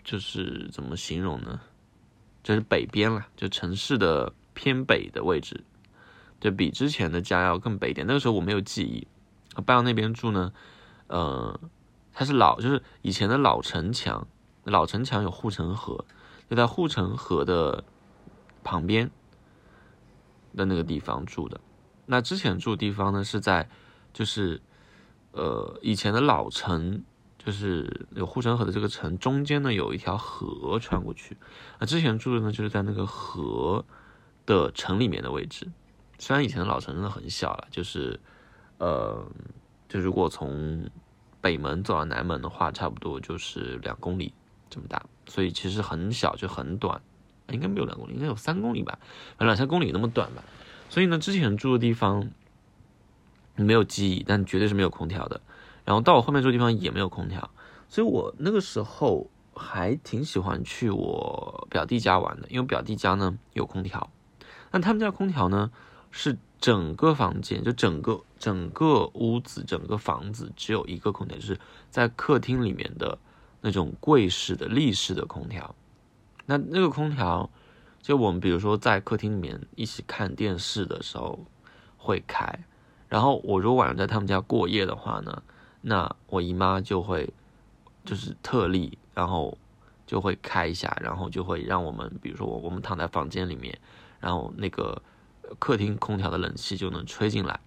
[0.03, 1.59] 就是怎么形容呢？
[2.43, 5.63] 就是北边了，就城市的偏北的位置，
[6.39, 8.07] 就比之前的家要更北一点。
[8.07, 9.07] 那个时候我没有记忆，
[9.61, 10.53] 搬到那边住呢，
[11.07, 11.59] 呃，
[12.13, 14.27] 它是老，就是以前的老城墙。
[14.63, 16.03] 老城墙有护城河，
[16.49, 17.85] 就在护城河的
[18.65, 19.09] 旁边
[20.57, 21.57] 的那个地方住的。
[22.05, 23.69] 那之前住的地方呢，是在
[24.11, 24.61] 就是
[25.31, 27.03] 呃以前的老城，
[27.37, 31.37] 就是有护城河的这个城中间呢有一条河穿过去。
[31.79, 33.85] 那之前住的呢就是在那个河
[34.45, 35.71] 的城里面的位置。
[36.19, 38.19] 虽然以前的老城真的很小了，就是
[38.79, 39.25] 呃
[39.87, 40.89] 就如果从
[41.39, 44.33] 北门走到南门的话，差不多就是两公里。
[44.69, 47.01] 这么大，所以其实很小，就很短，
[47.51, 48.97] 应该没有两公里，应该有三公里吧，
[49.37, 50.43] 反正两三公里那么短吧。
[50.89, 52.29] 所以呢，之前住的地方
[53.55, 55.41] 没有记忆，但绝对是没有空调的。
[55.85, 57.49] 然后到我后面住的地方也没有空调，
[57.87, 64.09] 所以我那个时候还挺喜欢去我表弟家玩的，因为表弟家呢有空调。
[64.71, 65.71] 那他们家空调呢
[66.11, 73.17] 是整个房间，就整个整个屋子、整个房子只有一个空调，就是在客厅里面的。
[73.59, 75.75] 那种柜式的立式的空调，
[76.47, 77.49] 那那个空调，
[78.01, 81.45] 就我们比如说在客厅里面一起看电视的时候
[81.97, 82.63] 会开，
[83.09, 85.43] 然后我如果晚上在他们家过夜的话呢，
[85.81, 87.33] 那我姨妈就会
[88.05, 89.57] 就是特例，然后
[90.05, 93.77] 就会开一下，然后就会让我们比如说我我们躺在房间里面，
[94.21, 95.01] 然后那个
[95.59, 97.59] 客厅空调的冷气就能吹进来，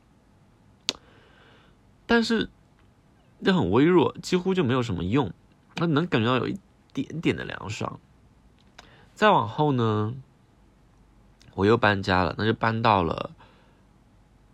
[2.06, 2.48] 但是
[3.44, 5.30] 就很微弱，几乎就没有什么用。
[5.76, 6.58] 那能感觉到有一
[6.94, 8.00] 点点的凉爽。
[9.20, 10.14] 再往后呢，
[11.52, 13.32] 我又搬家了，那就搬到了，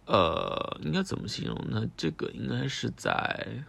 [0.07, 1.87] 呃，应该怎么形容呢？
[1.97, 3.63] 这个应该是在，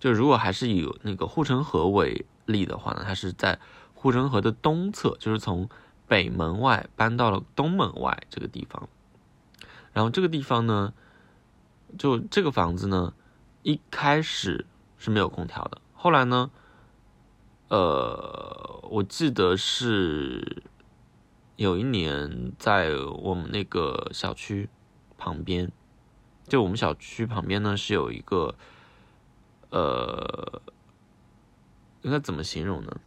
[0.00, 3.60] 就如果还是以那个护城河为例的话呢，它是在
[3.94, 5.68] 护城河的东侧，就是从
[6.08, 8.88] 北门外搬到了东门外这个地方。
[9.92, 10.94] 然后这个地方呢，
[11.96, 13.14] 就这个房子呢，
[13.62, 14.66] 一开始
[14.98, 16.50] 是没有空调的，后来呢，
[17.68, 20.62] 呃，我记得是
[21.56, 24.68] 有一年在我们那个小区。
[25.20, 25.72] 旁边，
[26.46, 28.54] 就我们小区旁边呢，是有一个，
[29.70, 30.62] 呃，
[32.02, 33.00] 应该怎么形容呢？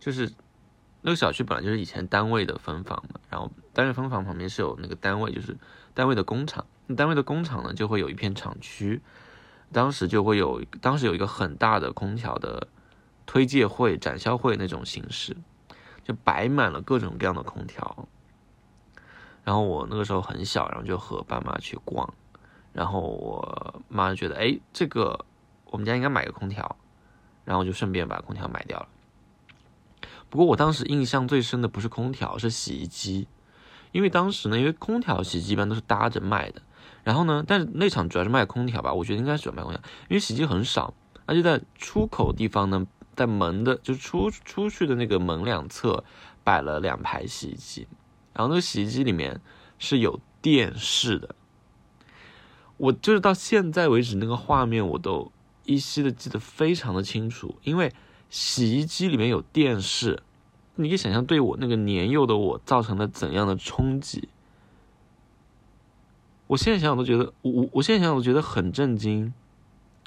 [0.00, 0.32] 就是
[1.02, 5.56] 那个小区本来就是以前单位的分房嘛，然后单位分房旁边是有那个单位，就是
[5.94, 6.66] 单位的工厂。
[6.96, 9.00] 单位的工厂呢，就会有一片厂区，
[9.70, 12.66] 当时就会有，当时有一个很大的空调的
[13.30, 15.36] 推介会、展销会那种形式，
[16.02, 18.08] 就摆满了各种各样的空调。
[19.44, 22.12] 然后我那个时候很小，然后就和爸妈去逛，
[22.72, 25.24] 然后我妈觉得，哎，这个
[25.66, 26.74] 我们家应该买个空调，
[27.44, 28.88] 然后就顺便把空调买掉了。
[30.28, 33.28] 不过我当时印象最深的不是空调，是洗衣机，
[33.92, 36.62] 因为当时呢，因为空调、洗衣机一般都是搭着卖的，
[37.04, 40.92] 然后呢，但是那场主要是卖空调吧，我觉得应该是有卖空调，因为洗衣机很少，
[41.26, 42.84] 而且在出口地方呢，
[43.20, 46.02] 在门的就出出去的那个门两侧
[46.42, 47.86] 摆了两排洗衣机。
[48.32, 49.42] 然后那个洗衣机里面
[49.78, 51.34] 是有电视的，
[52.78, 55.30] 我就是到现在为止那个画面我都
[55.66, 57.92] 依稀的记得非常的清楚，因为
[58.30, 60.22] 洗衣机里面有电视，
[60.76, 64.30] 你可以想象对我那个年幼的我造成了怎样的冲击。
[66.46, 69.34] 我现在想想都觉得，我我我现在想想都觉得很震惊，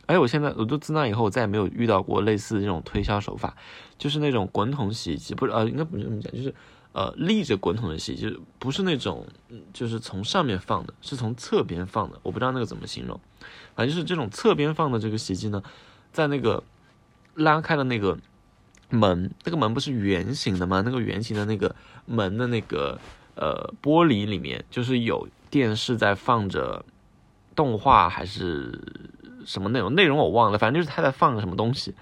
[0.05, 3.55] 而且我现在我都自那以后我再也没有遇到过类似这种推销手法，
[3.97, 6.53] 就是那种滚筒洗衣机，不是呃应该不是这么讲，就是。
[6.93, 9.25] 呃，立着滚筒的洗衣机，不是那种，
[9.73, 12.19] 就是从上面放的，是从侧边放的。
[12.21, 13.19] 我不知道那个怎么形容，
[13.73, 15.63] 反正就是这种侧边放的这个洗衣机呢，
[16.11, 16.63] 在那个
[17.33, 18.15] 拉开的那个
[18.91, 20.83] 门，那个门不是圆形的吗？
[20.85, 22.99] 那个圆形的那个门的那个
[23.33, 26.85] 呃玻璃里面，就是有电视在放着
[27.55, 28.79] 动画还是
[29.45, 29.93] 什么内容？
[29.95, 31.95] 内容我忘了，反正就是他在放什么东西，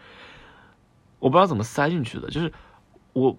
[1.19, 2.51] 我不知道怎么塞进去的，就是
[3.13, 3.37] 我。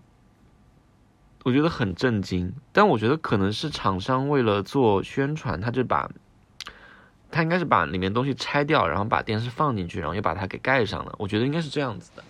[1.44, 6.08] 我觉得很震惊，但我觉得可能是厂商为了做宣传，他就把，
[7.32, 11.12] 他应该是把里面东西拆掉，然后把电视放进去，然后又把它给盖上了。
[11.18, 12.22] 我觉得应该是这样子的，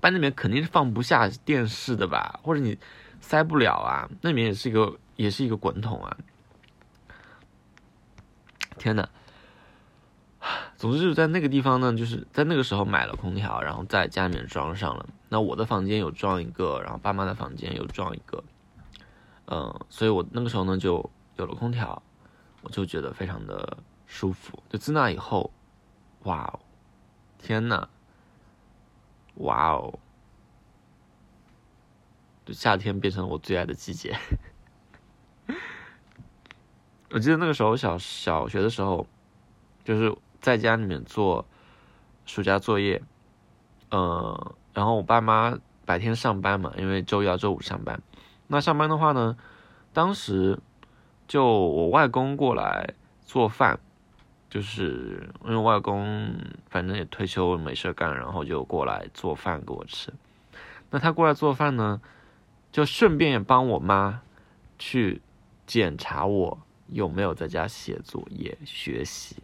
[0.00, 2.78] 班里面肯定是放不下电视的吧，或者你
[3.20, 6.16] 塞不了啊，那里面也是一个也是一个滚筒啊，
[8.86, 9.08] 天呐！
[10.76, 15.08] 总之就是在那个地方呢，就是在那个时候买了空调，然后在家里面装上了。
[15.28, 18.44] 那我的房间有装一个，然后爸妈的房间有装一个，
[19.46, 22.00] 嗯，所以我那个时候呢就有了空调，
[22.62, 24.62] 我就觉得非常的舒服。
[24.68, 25.50] 就自那以后，
[26.22, 26.60] 哇哦，
[27.38, 27.88] 天呐，
[29.38, 29.98] 哇哦，
[32.44, 34.16] 就夏天变成了我最爱的季节。
[37.10, 39.06] 我记得那个时候小小学的时候，
[39.84, 40.14] 就是。
[40.38, 41.44] 在家里面做
[42.24, 43.02] 暑假作业，
[43.90, 48.00] 嗯，然后我爸妈白天上班嘛，因为周一到周五上班。
[48.46, 49.36] 那上班的话呢，
[49.92, 50.56] 当时
[51.26, 53.80] 就我外公过来做饭，
[54.48, 56.32] 就是因为外公
[56.68, 60.12] 反正也退休没事干，然后就过来做饭给我吃。
[60.90, 62.00] 那他过来做饭呢，
[62.70, 64.22] 就顺便也帮我妈
[64.78, 65.20] 去
[65.66, 66.56] 检查我
[66.88, 69.36] 有没有在家写作业学习。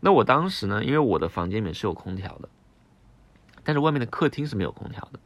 [0.00, 2.48] 那我当时呢，因为我的房间里面是有空调的，
[3.64, 5.18] 但是外面的客厅是没有空调的，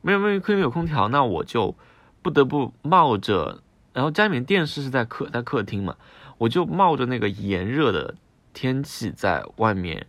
[0.00, 1.74] 没有没有客厅有空调，那我就
[2.22, 5.96] 不得不冒着，然后家里面电视是在客在客厅嘛，
[6.38, 8.16] 我就冒着那个炎热的
[8.52, 10.06] 天气在外面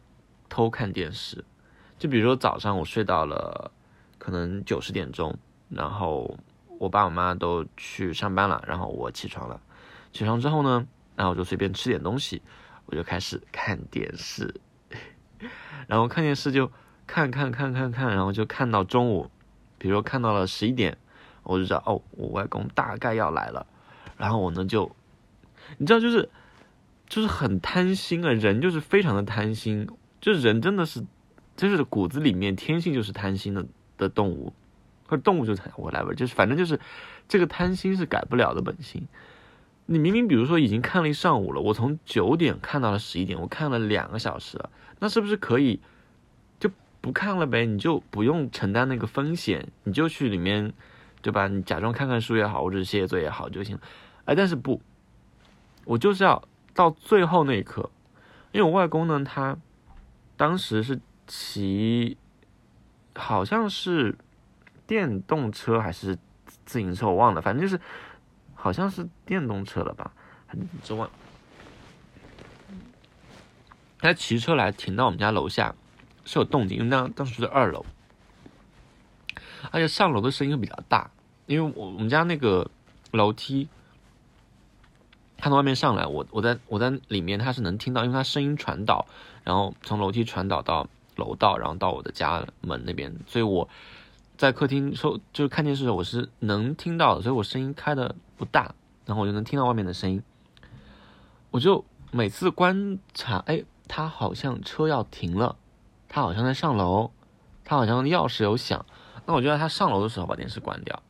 [0.47, 1.43] 偷看电视，
[1.99, 3.71] 就比如说早上我睡到了
[4.17, 5.37] 可能九十点钟，
[5.69, 6.37] 然后
[6.79, 9.59] 我爸我妈都去上班了，然后我起床了，
[10.11, 12.41] 起床之后呢，然后我就随便吃点东西。
[12.87, 14.61] 我就开始看电视，
[15.87, 16.71] 然后看电视就
[17.07, 19.31] 看看看看看，然后就看到中午，
[19.79, 20.95] 比如说看到了十一点，
[21.41, 23.65] 我就知道哦，我外公大概要来了，
[24.17, 24.95] 然后我呢就，
[25.79, 26.29] 你知道就是
[27.07, 29.89] 就是很贪心啊，人就是非常的贪心，
[30.21, 31.03] 就人真的是
[31.57, 33.65] 就是骨子里面天性就是贪心的
[33.97, 34.53] 的动物，
[35.07, 36.79] 或者动物就我来吧，就是反正就是
[37.27, 39.07] 这个贪心是改不了的本性。
[39.87, 45.79] 你明明比如说已经看了一上午了，我从九点看到了十一点，我看了两个小时了，那是不是可以
[46.59, 47.67] 就不看了呗？
[47.67, 50.73] 你就不用承担那个风险，你就去里面，
[51.21, 51.47] 对吧？
[51.47, 53.81] 你假装看看书也好，或者写写作业也好就行了。
[54.25, 54.81] 哎，但是不，
[55.83, 56.43] 我就是要
[56.73, 57.91] 到最后那一刻，
[58.51, 59.55] 因为我外公呢，他
[60.35, 62.17] 当时是骑，
[63.13, 64.15] 好像是
[64.87, 66.17] 电动车还是
[66.65, 67.81] 自行车，我忘了，反正就是
[68.53, 70.11] 好像是电动车了吧，
[70.45, 71.09] 还是怎么？
[73.99, 75.73] 他骑车来停到我们家楼下，
[76.25, 77.83] 是有动静，因为当当时在二楼，
[79.71, 81.09] 而且上楼的声音比较大，
[81.47, 82.69] 因为我我们家那个
[83.11, 83.67] 楼梯，
[85.37, 89.07] 他从外面上来，我我在我在里面，他是能听到，因为他声音传导，
[89.43, 93.67] 然后从楼梯传导到楼道，然后到我的家门那边，所以我
[94.37, 98.75] 在客厅说就是看电视，我是能听到的，所以我声音开的不大，
[99.05, 100.21] 然后我就能听到外面的声音，
[101.51, 103.63] 我就每次观察，哎。
[103.87, 105.57] 他好像车要停了，
[106.09, 107.11] 他好像在上楼，
[107.63, 108.83] 他好像钥匙有响，
[109.27, 111.03] 那我就在他上楼的时候把电视关掉。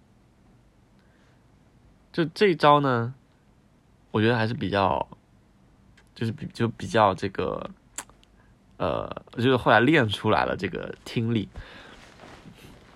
[2.11, 3.13] 就这一招呢，
[4.11, 5.07] 我觉得还是比较，
[6.13, 7.69] 就是比就比较这个，
[8.75, 11.47] 呃，就是后来练出来了这个听力。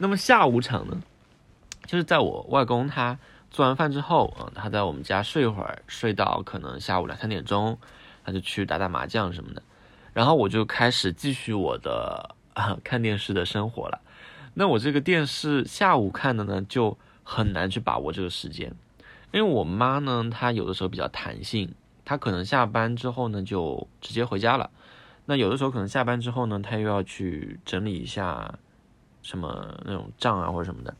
[0.01, 1.01] 那么下午场呢，
[1.85, 3.19] 就是在我外公他
[3.51, 7.77] 做完饭之后，嗯，他在我们家睡一会儿，睡到可能下午两三点钟，
[8.23, 9.61] 他就去打打麻将什么的。
[10.13, 13.99] 然后我就开始继续我的啊看电视的生活了。
[14.53, 18.73] 那我这个电视下午看的呢，就很难去把握这个时间，
[19.31, 21.73] 因为我妈呢，她有的时候比较弹性，
[22.05, 24.71] 她可能下班之后呢就直接回家了。
[25.25, 28.57] 那有的时候可能下班之后呢，她又要去整理一下
[29.21, 30.95] 什么那种账啊或者什么的。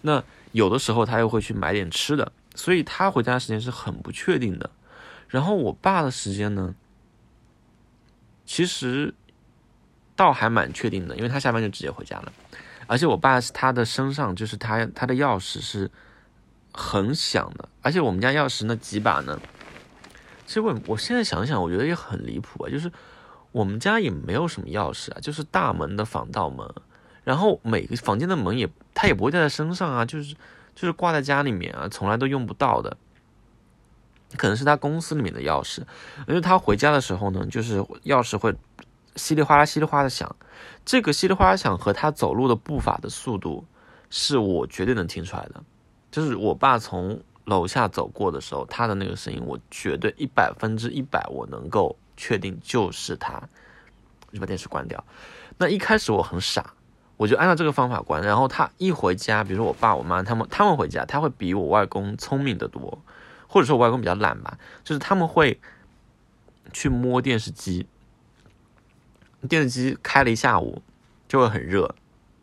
[0.00, 4.70] 那有的时候她又会去买点吃的，所以她回家时间是很不确定的。
[5.28, 6.74] 然后我爸的时间呢？
[8.44, 9.14] 其实，
[10.14, 12.32] 倒还蛮确定的，因为他下班就直接回家了，
[12.86, 15.90] 而且我爸他的身上就是他他的钥匙是
[16.70, 19.40] 很响的，而且我们家钥匙那几把呢，
[20.44, 22.92] 其实我我现在想想，我觉得也很离谱啊，就是
[23.52, 26.68] 我们家也没有什么钥匙啊，就是大门的防盗门，
[27.24, 30.34] 然后每个房间的门也他也不会带在身上啊，就是
[30.74, 32.96] 就是挂在家里面啊，从来都用不到的。
[34.36, 35.80] 可能是他公司里面的钥匙，
[36.26, 38.54] 因为他回家的时候呢，就是钥匙会
[39.16, 40.34] 稀里哗啦、稀里哗啦的响。
[40.84, 43.64] 这个稀里哗啦响和他走路的步伐的速度，
[44.08, 45.62] 是我绝对能听出来的。
[46.10, 53.42] 就是我爸从楼下走过的时候，他的那个声音，我绝对一百分之一百，我能够确定就是他。
[54.32, 55.04] 就把电视关掉。
[55.58, 56.72] 那一开始我很傻，
[57.22, 58.20] 我就按照这个方法关。
[58.22, 62.98] 然后他一回家，比如说我爸、我妈他们，他们回家，他会比我外公聪明的多。
[63.46, 65.60] 或者说，我外公比较懒吧，就是他们会
[66.72, 67.86] 去摸电视机，
[69.46, 70.80] 电视机开了一下午
[71.28, 71.94] 就会很热，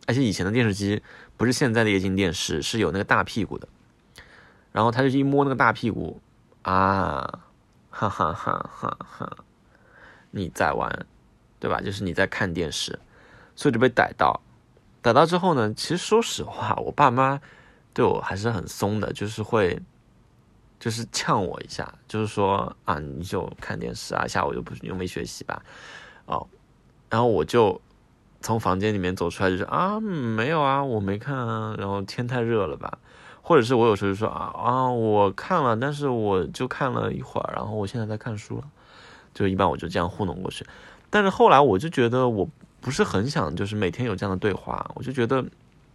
[0.06, 1.02] 而且以前的电视机
[1.36, 3.68] 不是现在的液晶电视，是有那个大屁股的，
[4.72, 6.22] 然后他就一摸那个大屁股，
[6.62, 7.40] 啊，
[7.90, 9.38] 哈哈哈哈哈，
[10.30, 11.08] 你在玩，
[11.60, 11.82] 对吧？
[11.82, 13.00] 就是你在看电视，
[13.56, 14.40] 所以就被逮到，
[15.02, 17.40] 逮到之后呢，其实说实话，我爸妈
[17.94, 19.82] 对我还是很松的，就是会。
[20.82, 25.62] 就是呛我一下，就是说啊，你就看电视啊，下午又不又没学习吧，
[26.26, 26.48] 哦，
[27.10, 27.82] 然后我就
[28.40, 32.98] 从房间里面走出来，就说啊，没有啊，我没看啊，然后天太热了吧，
[33.42, 38.64] 或者是我有时候就说啊啊，我看了，但是我就看了一会儿，然后我现在在看书了，
[39.34, 40.66] 就一般我就这样糊弄过去，
[41.10, 42.48] 但是后来我就觉得我
[42.82, 45.46] 不是很想，就是每天有这样的对话，我就觉得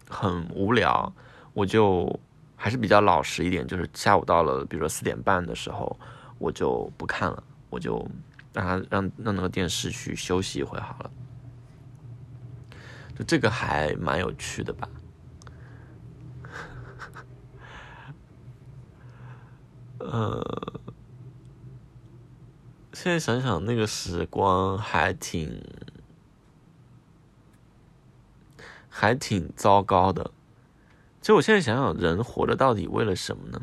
[0.08, 1.12] 很无聊，
[1.52, 2.20] 我就。
[2.56, 5.98] 还是比较老实一点，就是下午到了，比如说四点半的时候，
[6.38, 7.98] 我就不看了，我就
[8.54, 11.10] 让他让让那个电视去休息一会好了。
[13.18, 14.88] 就这个还蛮有趣的吧？
[19.98, 20.80] 呃，
[22.94, 25.62] 现在想想那个时光还挺
[28.96, 30.30] 还挺糟糕的。
[31.20, 33.60] 其实我现在想想，人活着到底为了什么呢？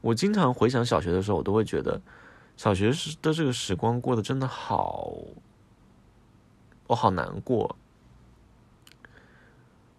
[0.00, 2.00] 我经常回想小学的时候，我都会觉得，
[2.56, 5.12] 小学时的这个时光过得真的好，
[6.86, 7.76] 我好难过。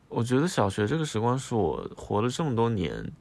[0.08, 3.12] 我觉得小学这个时光是我活了这么多年，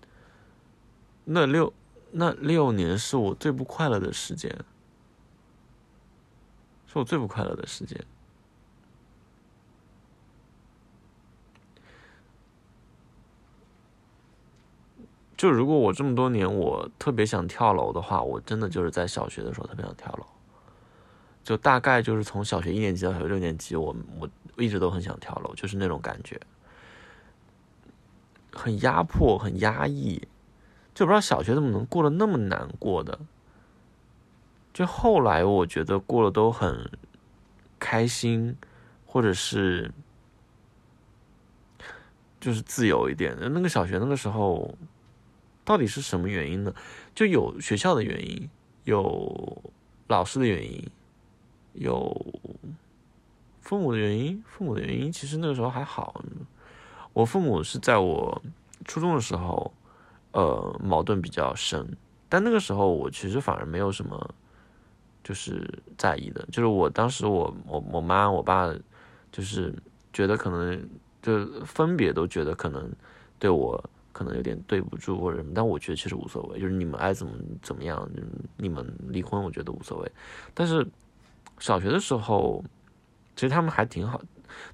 [1.24, 1.74] 那六
[2.12, 4.50] 那六年是我最不快乐的时间，
[6.86, 8.02] 是我最不快乐的时间。
[15.38, 20.26] 就如果我这么多年我特别想跳楼的话，我真的就是在小学的时候特别想跳楼，
[21.44, 26.40] 就大概就是从小学一年级到小学六年级，我我一直都很想跳楼，就是那种感觉，
[28.52, 30.20] 很压迫，很压抑，
[30.92, 33.16] 就不知道小学怎么能过得那么难过的。
[34.74, 36.90] 就后来我觉得过得都很
[37.78, 38.56] 开心，
[39.06, 39.92] 或者是
[42.40, 43.36] 就是自由一点。
[43.40, 44.76] 那个小学那个时候，
[45.68, 46.72] 到底是什么原因呢？
[47.14, 48.48] 就有学校的原因，
[48.84, 49.62] 有
[50.06, 50.82] 老师的原因，
[51.74, 52.40] 有
[53.60, 54.42] 父母的原因。
[54.46, 56.24] 父母的原因其实那个时候还好，
[57.12, 58.40] 我父母是在我
[58.86, 59.70] 初中的时候，
[60.32, 61.86] 呃，矛盾比较深，
[62.30, 64.34] 但那个时候我其实反而没有什么。
[65.24, 68.72] 就是在意的，就是我当时我我我妈我爸，
[69.30, 69.74] 就是
[70.10, 70.88] 觉得可能
[71.20, 72.90] 就分别都觉得可能
[73.38, 73.78] 对我
[74.18, 78.10] 可能有点对不住或者什么，但我觉得其实无所谓，就是你们爱怎么怎么样，
[78.56, 80.12] 你们离婚我觉得无所谓。
[80.52, 80.84] 但是
[81.60, 82.64] 小学的时候，
[83.36, 84.20] 其实他们还挺好，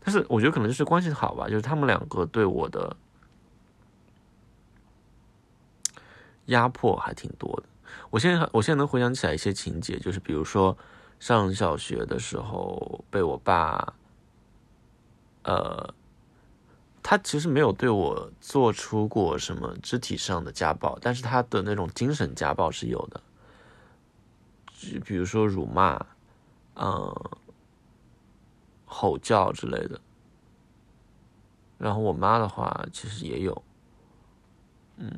[0.03, 2.97] 但是我觉得可能就是关系好吧，就是他们两个对我的
[6.47, 7.65] 压迫还挺多的。
[8.09, 10.75] 我现在我现在能回想起来一些情节，就是比如说
[11.21, 13.93] 上小学的时候被我爸，
[15.43, 15.93] 呃，
[17.05, 23.23] 他其实没有对我做出过什么肢体上的家暴，但是他的那种精神家暴是有的，
[24.73, 26.07] 就比如说辱骂，
[26.77, 27.15] 嗯，
[28.87, 30.01] 吼叫之类的。
[31.77, 33.63] 然后我妈的话其实也有，
[34.97, 35.13] 嗯。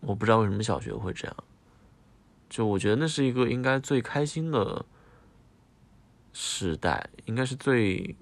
[0.00, 1.36] 我不知道为什么小学会这样，
[2.50, 4.84] 就我觉得那是一个应该最开心的
[6.34, 8.14] 时代，应该是最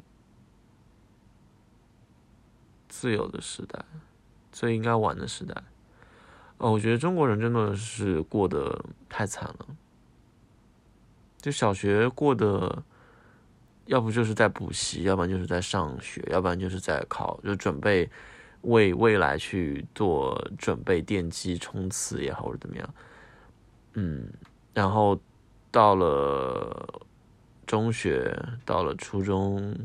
[3.03, 3.85] 自由的时代，
[4.53, 5.61] 最应该玩的时代。
[6.59, 9.67] 哦，我觉得中国人真的是过得太惨了，
[11.39, 12.81] 就小学过的，
[13.87, 18.09] 要不就是在补习，要不然就是在上学，要不然就是在考，就准备。
[18.61, 22.95] 为未来去做准备，奠基冲刺也好，或者怎么样，
[23.95, 24.33] 嗯，
[24.73, 25.19] 然后
[25.73, 27.03] 到了
[27.67, 29.77] 中学，到了初中，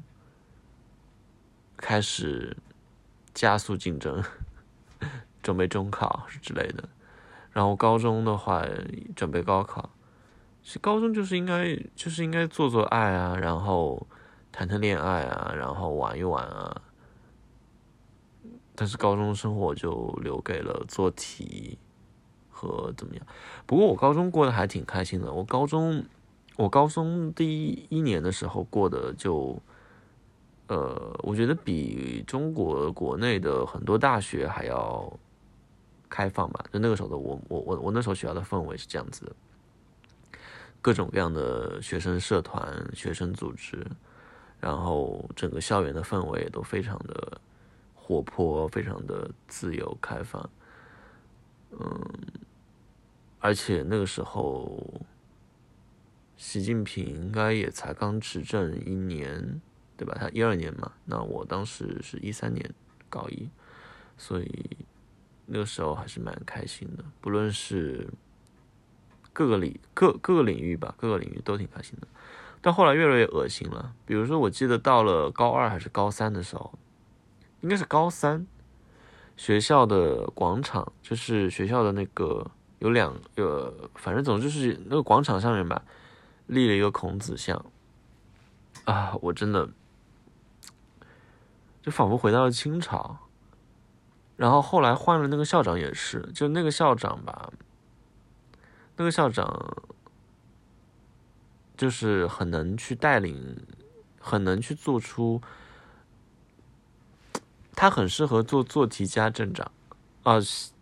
[1.75, 2.55] 开始
[3.37, 4.23] 加速竞争，
[5.43, 6.89] 准备中考之类的，
[7.51, 8.65] 然后高中的话
[9.15, 9.91] 准备高考，
[10.63, 14.07] 其实高中就是应该就是应该做做爱啊，然后
[14.51, 16.81] 谈谈恋爱啊，然后玩一玩啊。
[18.73, 21.77] 但是高中生活就留给了做题
[22.49, 23.23] 和怎么样。
[23.67, 25.31] 不过我高中过得还挺开心的。
[25.31, 26.03] 我高中，
[26.55, 29.61] 我高中第一年的时候过得就，
[30.67, 35.11] 呃，我觉得比中国国内的很多大学还要
[36.09, 36.65] 开放吧。
[36.71, 39.35] 就那个时候的我，我我我那时候学校的氛围是这样子的，
[40.81, 43.85] 各种各样的学生社团、学生组织，
[44.59, 47.41] 然后整个校园的氛围也都非常的。
[48.09, 50.49] 活泼，非常的自由开放，
[51.71, 52.01] 嗯，
[53.37, 54.81] 而且那个时候，
[56.37, 59.61] 习近平应该也才刚执政一年，
[59.97, 60.15] 对吧？
[60.19, 62.73] 他一二年嘛，那我当时是一三年
[63.09, 63.49] 高一，
[64.17, 64.77] 所以
[65.47, 68.07] 那个时候还是蛮开心的，不论是
[69.33, 72.07] 各个领各各个领域吧，各个领域都挺开心的。
[72.61, 76.77] 但后来越来越恶心了，比如说，我记得到了高二还是高三的时候。
[77.61, 78.45] 应该是高三，
[79.35, 85.81] 学校的广场就是学校的那个有两个，反正总之是那个广场上面吧，
[86.45, 87.65] 立了一个孔子像，
[88.85, 89.67] 啊，我真的
[91.87, 93.17] 就仿佛回到了清朝。
[94.35, 97.49] 然后后来换了那个校长也是，就那个校长吧，
[98.97, 99.77] 那个校长
[101.77, 103.65] 就是很能去带领，
[104.19, 105.41] 很能去做出。
[107.73, 109.71] 他很适合做做题家镇长，
[110.23, 110.33] 啊，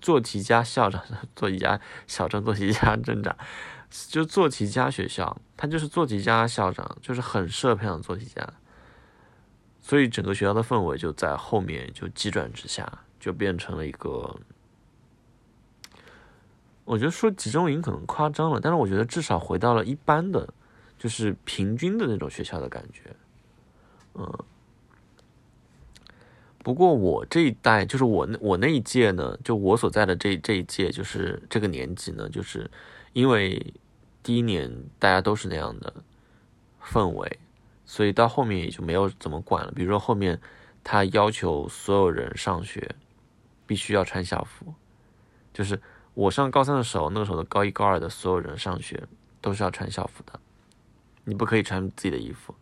[0.02, 1.04] 做题家校长，
[1.36, 3.38] 做题家小镇做题家镇长，
[4.10, 8.54] 就做题家学校，他就是做题家校长，就是很适合培养做题家，
[9.88, 14.36] 所以整个学校的氛围就在后面就急转直下，就变成了一个，
[16.86, 20.52] 我觉得说集中营可能夸张了，但是我觉得至少回到了一般的，
[20.98, 23.16] 就是平均的那种学校的感觉，
[24.16, 24.28] 嗯。
[26.64, 32.68] 不过我这一代，就是我那我那一届呢，就我所在的这这一届，就是这个年纪呢，就是
[33.14, 33.72] 因为
[34.24, 35.94] 第一年大家都是那样的
[36.84, 37.40] 氛围，
[37.86, 39.72] 所以到后面也就没有怎么管了。
[39.72, 40.40] 比如说后面
[40.84, 42.96] 他要求所有人上学
[43.66, 44.74] 必须要穿校服，
[45.54, 45.80] 就是
[46.14, 49.04] 我上高三的时候，那个时候的高一高二的所有人上学
[49.42, 50.40] 都是要穿校服的，
[51.24, 52.54] 你不可以穿自己的衣服。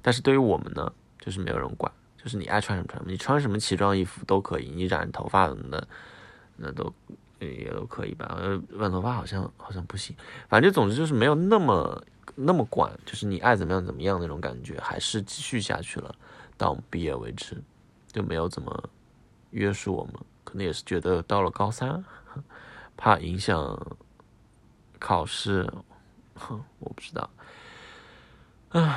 [0.00, 1.92] 但是对于我们呢，就是没有人管。
[2.20, 5.86] 就是你爱穿什么穿什么，你穿什么奇装异服都可以，你染头发什么的，
[6.56, 6.92] 那都
[7.38, 8.36] 也都可以吧。
[8.38, 10.16] 呃，染头发好像好像不行，
[10.48, 12.02] 反正总之就是没有那么
[12.34, 16.14] 那么管，就是你爱怎么样怎么样那种感觉，还是继续下去了，
[16.56, 17.62] 到我们毕业为止，
[18.12, 18.90] 就没有怎么
[19.50, 20.14] 约束我们。
[20.44, 22.02] 可能也是觉得到了高三，
[22.96, 23.96] 怕影响
[24.98, 25.70] 考试，
[26.34, 27.30] 哼， 我不知道，
[28.70, 28.96] 啊。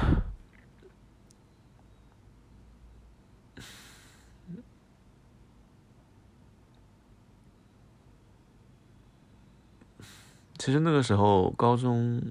[10.62, 12.22] 其实那个时候高中，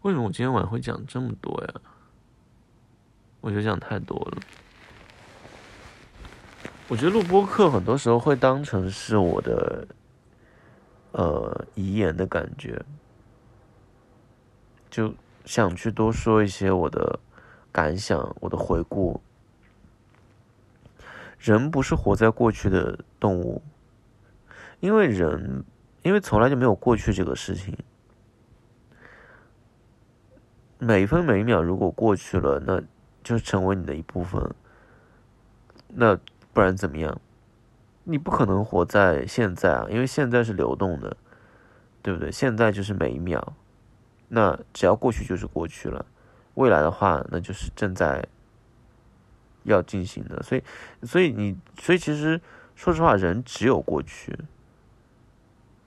[0.00, 1.74] 为什么我今天晚上会讲这么多呀？
[3.42, 4.38] 我觉得讲太多了。
[6.88, 9.86] 我觉得录播课很多时候会当成是我的，
[11.12, 12.82] 呃，遗言的感觉，
[14.88, 15.12] 就
[15.44, 17.20] 想去多说一些我的
[17.70, 19.20] 感想、我的回顾。
[21.38, 23.60] 人不是活在过去的动物，
[24.80, 25.62] 因为人。
[26.06, 27.76] 因为从来就没有过去这个事情，
[30.78, 32.80] 每一分每一秒如果过去了，那
[33.24, 34.40] 就成为你的一部分。
[35.88, 36.16] 那
[36.52, 37.20] 不然怎么样？
[38.04, 41.16] 你不可能活在现在啊，因为现在是流动的，
[42.02, 42.30] 对不对？
[42.30, 43.54] 现在就是每一秒，
[44.28, 46.06] 那只要过去就是过去了，
[46.54, 48.24] 未来的话那就是正在
[49.64, 50.40] 要进行的。
[50.44, 50.62] 所以，
[51.02, 52.40] 所以你，所以其实
[52.76, 54.38] 说实话，人只有过去。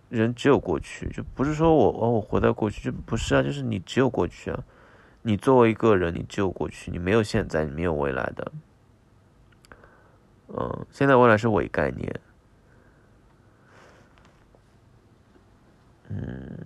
[0.10, 4.64] 人只有过去，就不是说我哦，我活在过去，就不是啊，就是你只有过去啊。
[5.22, 8.52] 你作为一个人，你只有过去，你没有现在，你没有未来的。
[10.48, 12.20] 嗯，现在未来是伪概念。
[16.08, 16.58] 嗯。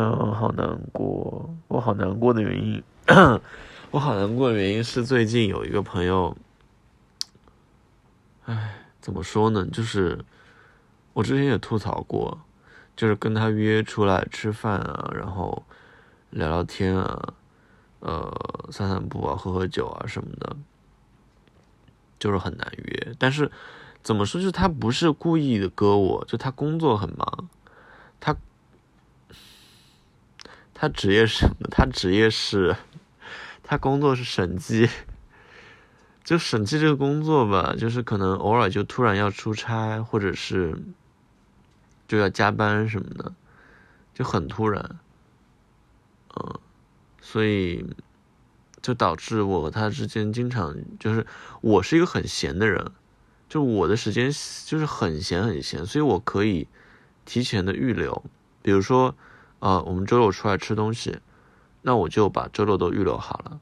[0.00, 1.52] 嗯，好难过。
[1.66, 2.80] 我好难过的原因，
[3.90, 6.36] 我好难过的原因是最近有一个朋友，
[8.44, 9.66] 唉，怎么说呢？
[9.72, 10.24] 就是
[11.14, 12.38] 我之前也吐槽过，
[12.94, 15.64] 就是跟他约出来吃饭啊，然后
[16.30, 17.34] 聊聊天啊，
[17.98, 18.32] 呃，
[18.70, 20.56] 散散步啊，喝喝酒啊什么的，
[22.20, 23.12] 就是很难约。
[23.18, 23.50] 但是
[24.04, 27.48] 怎么说，就是他不是故意的割我，就他工作很忙，
[28.20, 28.36] 他。
[30.80, 31.66] 他职业是什么？
[31.72, 32.76] 他职业是，
[33.64, 34.88] 他工作是审计。
[36.22, 40.78] 就审计这个工作吧，就是可能偶尔就突然要出差，或者是
[42.06, 43.34] 就要加班什么的，
[44.14, 45.00] 就很突然。
[46.36, 46.60] 嗯，
[47.20, 47.84] 所以
[48.80, 51.26] 就导致我和他之间经常就是，
[51.60, 52.92] 我是一个很闲的人，
[53.48, 54.26] 就我的时间
[54.64, 56.68] 就是很闲很闲，所以我可以
[57.24, 58.24] 提前的预留，
[58.62, 59.16] 比如说。
[59.60, 61.18] 啊，我们周六出来吃东西，
[61.82, 63.60] 那我就把周六都预留好了。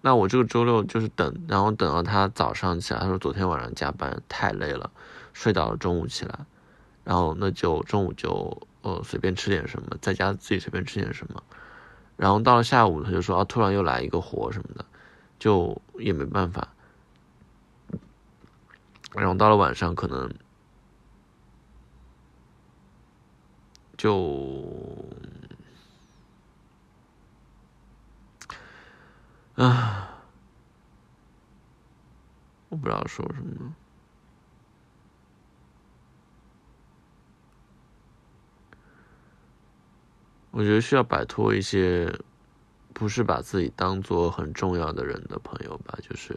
[0.00, 4.90] 那我这个周六就是等，然后等到他早上起来，他说昨天晚上加班太累了，
[5.32, 6.46] 睡到了中午起来，
[7.04, 11.42] 然后那就中午就呃随便吃点什么，在家自己随便吃点什么，
[12.16, 14.84] 然后到了下午他就说啊突然又来一个活什么的，
[15.38, 16.68] 就也没办法，
[19.12, 20.32] 然后到了晚上可能。
[24.02, 25.06] 就
[29.54, 30.18] 啊，
[32.68, 33.72] 我不知道说什么。
[40.50, 42.12] 我觉得需要摆脱一些
[42.92, 46.36] 不是把自己当做很重要的人的朋友吧，就是，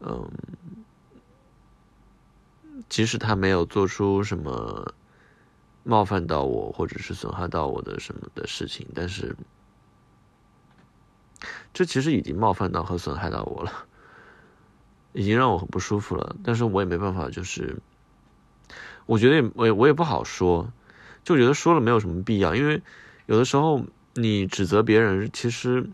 [0.00, 0.28] 嗯，
[2.88, 4.92] 即使他没有做出什么。
[5.82, 9.34] 冒犯到我，或者是损害到我的什么的事情，但是
[11.72, 13.72] 这其实已经冒犯到和损害到我了，
[15.12, 16.36] 已经让我很不舒服了。
[16.44, 17.78] 但是我也没办法，就是
[19.06, 20.72] 我觉得也我我也不好说，
[21.24, 22.82] 就觉得说了没有什么必要，因为
[23.26, 25.88] 有的时候你指责别人，其实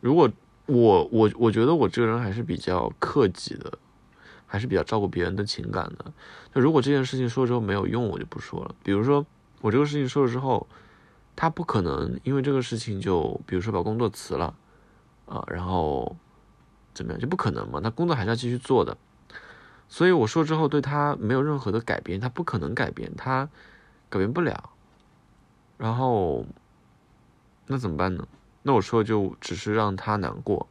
[0.00, 0.30] 如果
[0.66, 3.78] 我我我觉得我这个人还是比较克己的。
[4.48, 6.12] 还是比较照顾别人的情感的。
[6.60, 8.74] 如果这件事情说了之后没有用，我就不说了。
[8.82, 9.24] 比如说
[9.60, 10.66] 我这个事情说了之后，
[11.36, 14.54] 他不可能因为这个事情就，比如说把工作辞了，
[15.26, 16.16] 啊，然后
[16.94, 17.80] 怎么样就不可能嘛？
[17.80, 18.96] 他工作还是要继续做的。
[19.88, 23.48] 所以我说之后对他没有任何的改变，他不可能改变，他
[24.08, 24.70] 改变不了。
[25.76, 26.46] 然后
[27.66, 28.26] 那怎么办呢？
[28.62, 30.66] 那我说就只是让他难过，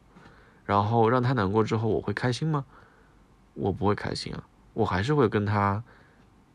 [0.64, 2.64] 然后让他难过之后，我会开心吗？
[3.54, 4.44] 我不会开心啊，
[4.76, 5.82] 我还是会跟他，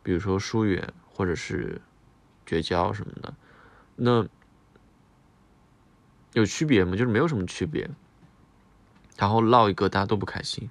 [0.04, 1.82] 比如说疏远，或者是
[2.46, 3.34] 绝交什么的，
[3.96, 4.28] 那
[6.34, 6.92] 有区别吗？
[6.92, 7.90] 就是没有什么区别。
[9.18, 10.70] 然后唠一个大家都不开心，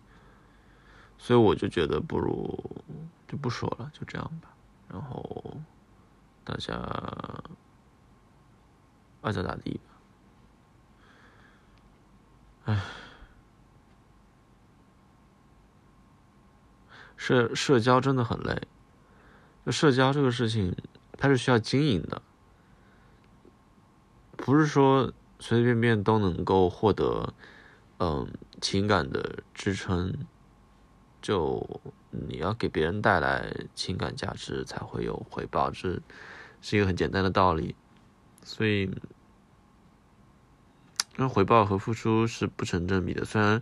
[1.18, 2.84] 所以我就觉得不如
[3.26, 4.54] 就不说了，就这样吧。
[4.88, 5.60] 然后
[6.44, 6.74] 大家
[9.22, 9.90] 爱咋咋地吧。
[12.66, 12.80] 唉。
[17.20, 18.62] 社社交真的很累，
[19.66, 20.74] 就社交这个事情，
[21.18, 22.22] 它是需要经营的，
[24.38, 27.34] 不是说随随便便都能够获得，
[27.98, 28.26] 嗯，
[28.62, 30.14] 情感的支撑。
[31.20, 36.00] 就你要给别人带来情感价值，才会有回报，这
[36.62, 37.76] 是一个很简单的道理。
[38.42, 38.90] 所以，
[41.16, 43.26] 那回报和付出是不成正比的。
[43.26, 43.60] 虽然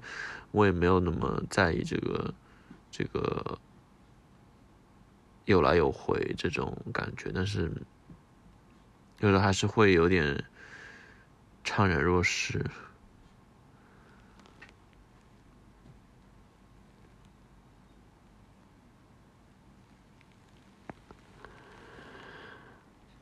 [0.52, 2.32] 我也没有那么在意这个。
[2.98, 3.56] 这个
[5.44, 7.70] 有来有回这种感觉，但是
[9.20, 10.44] 有的还是会有点
[11.62, 12.60] 怅然若失。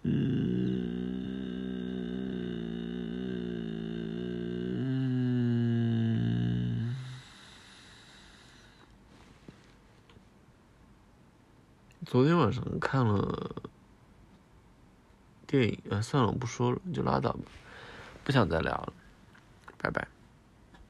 [0.04, 0.65] 嗯
[12.06, 13.50] 昨天晚上看了
[15.44, 17.40] 电影，呃，算了，我不说了，就拉倒吧，
[18.22, 18.92] 不想再聊了，
[19.76, 20.06] 拜拜。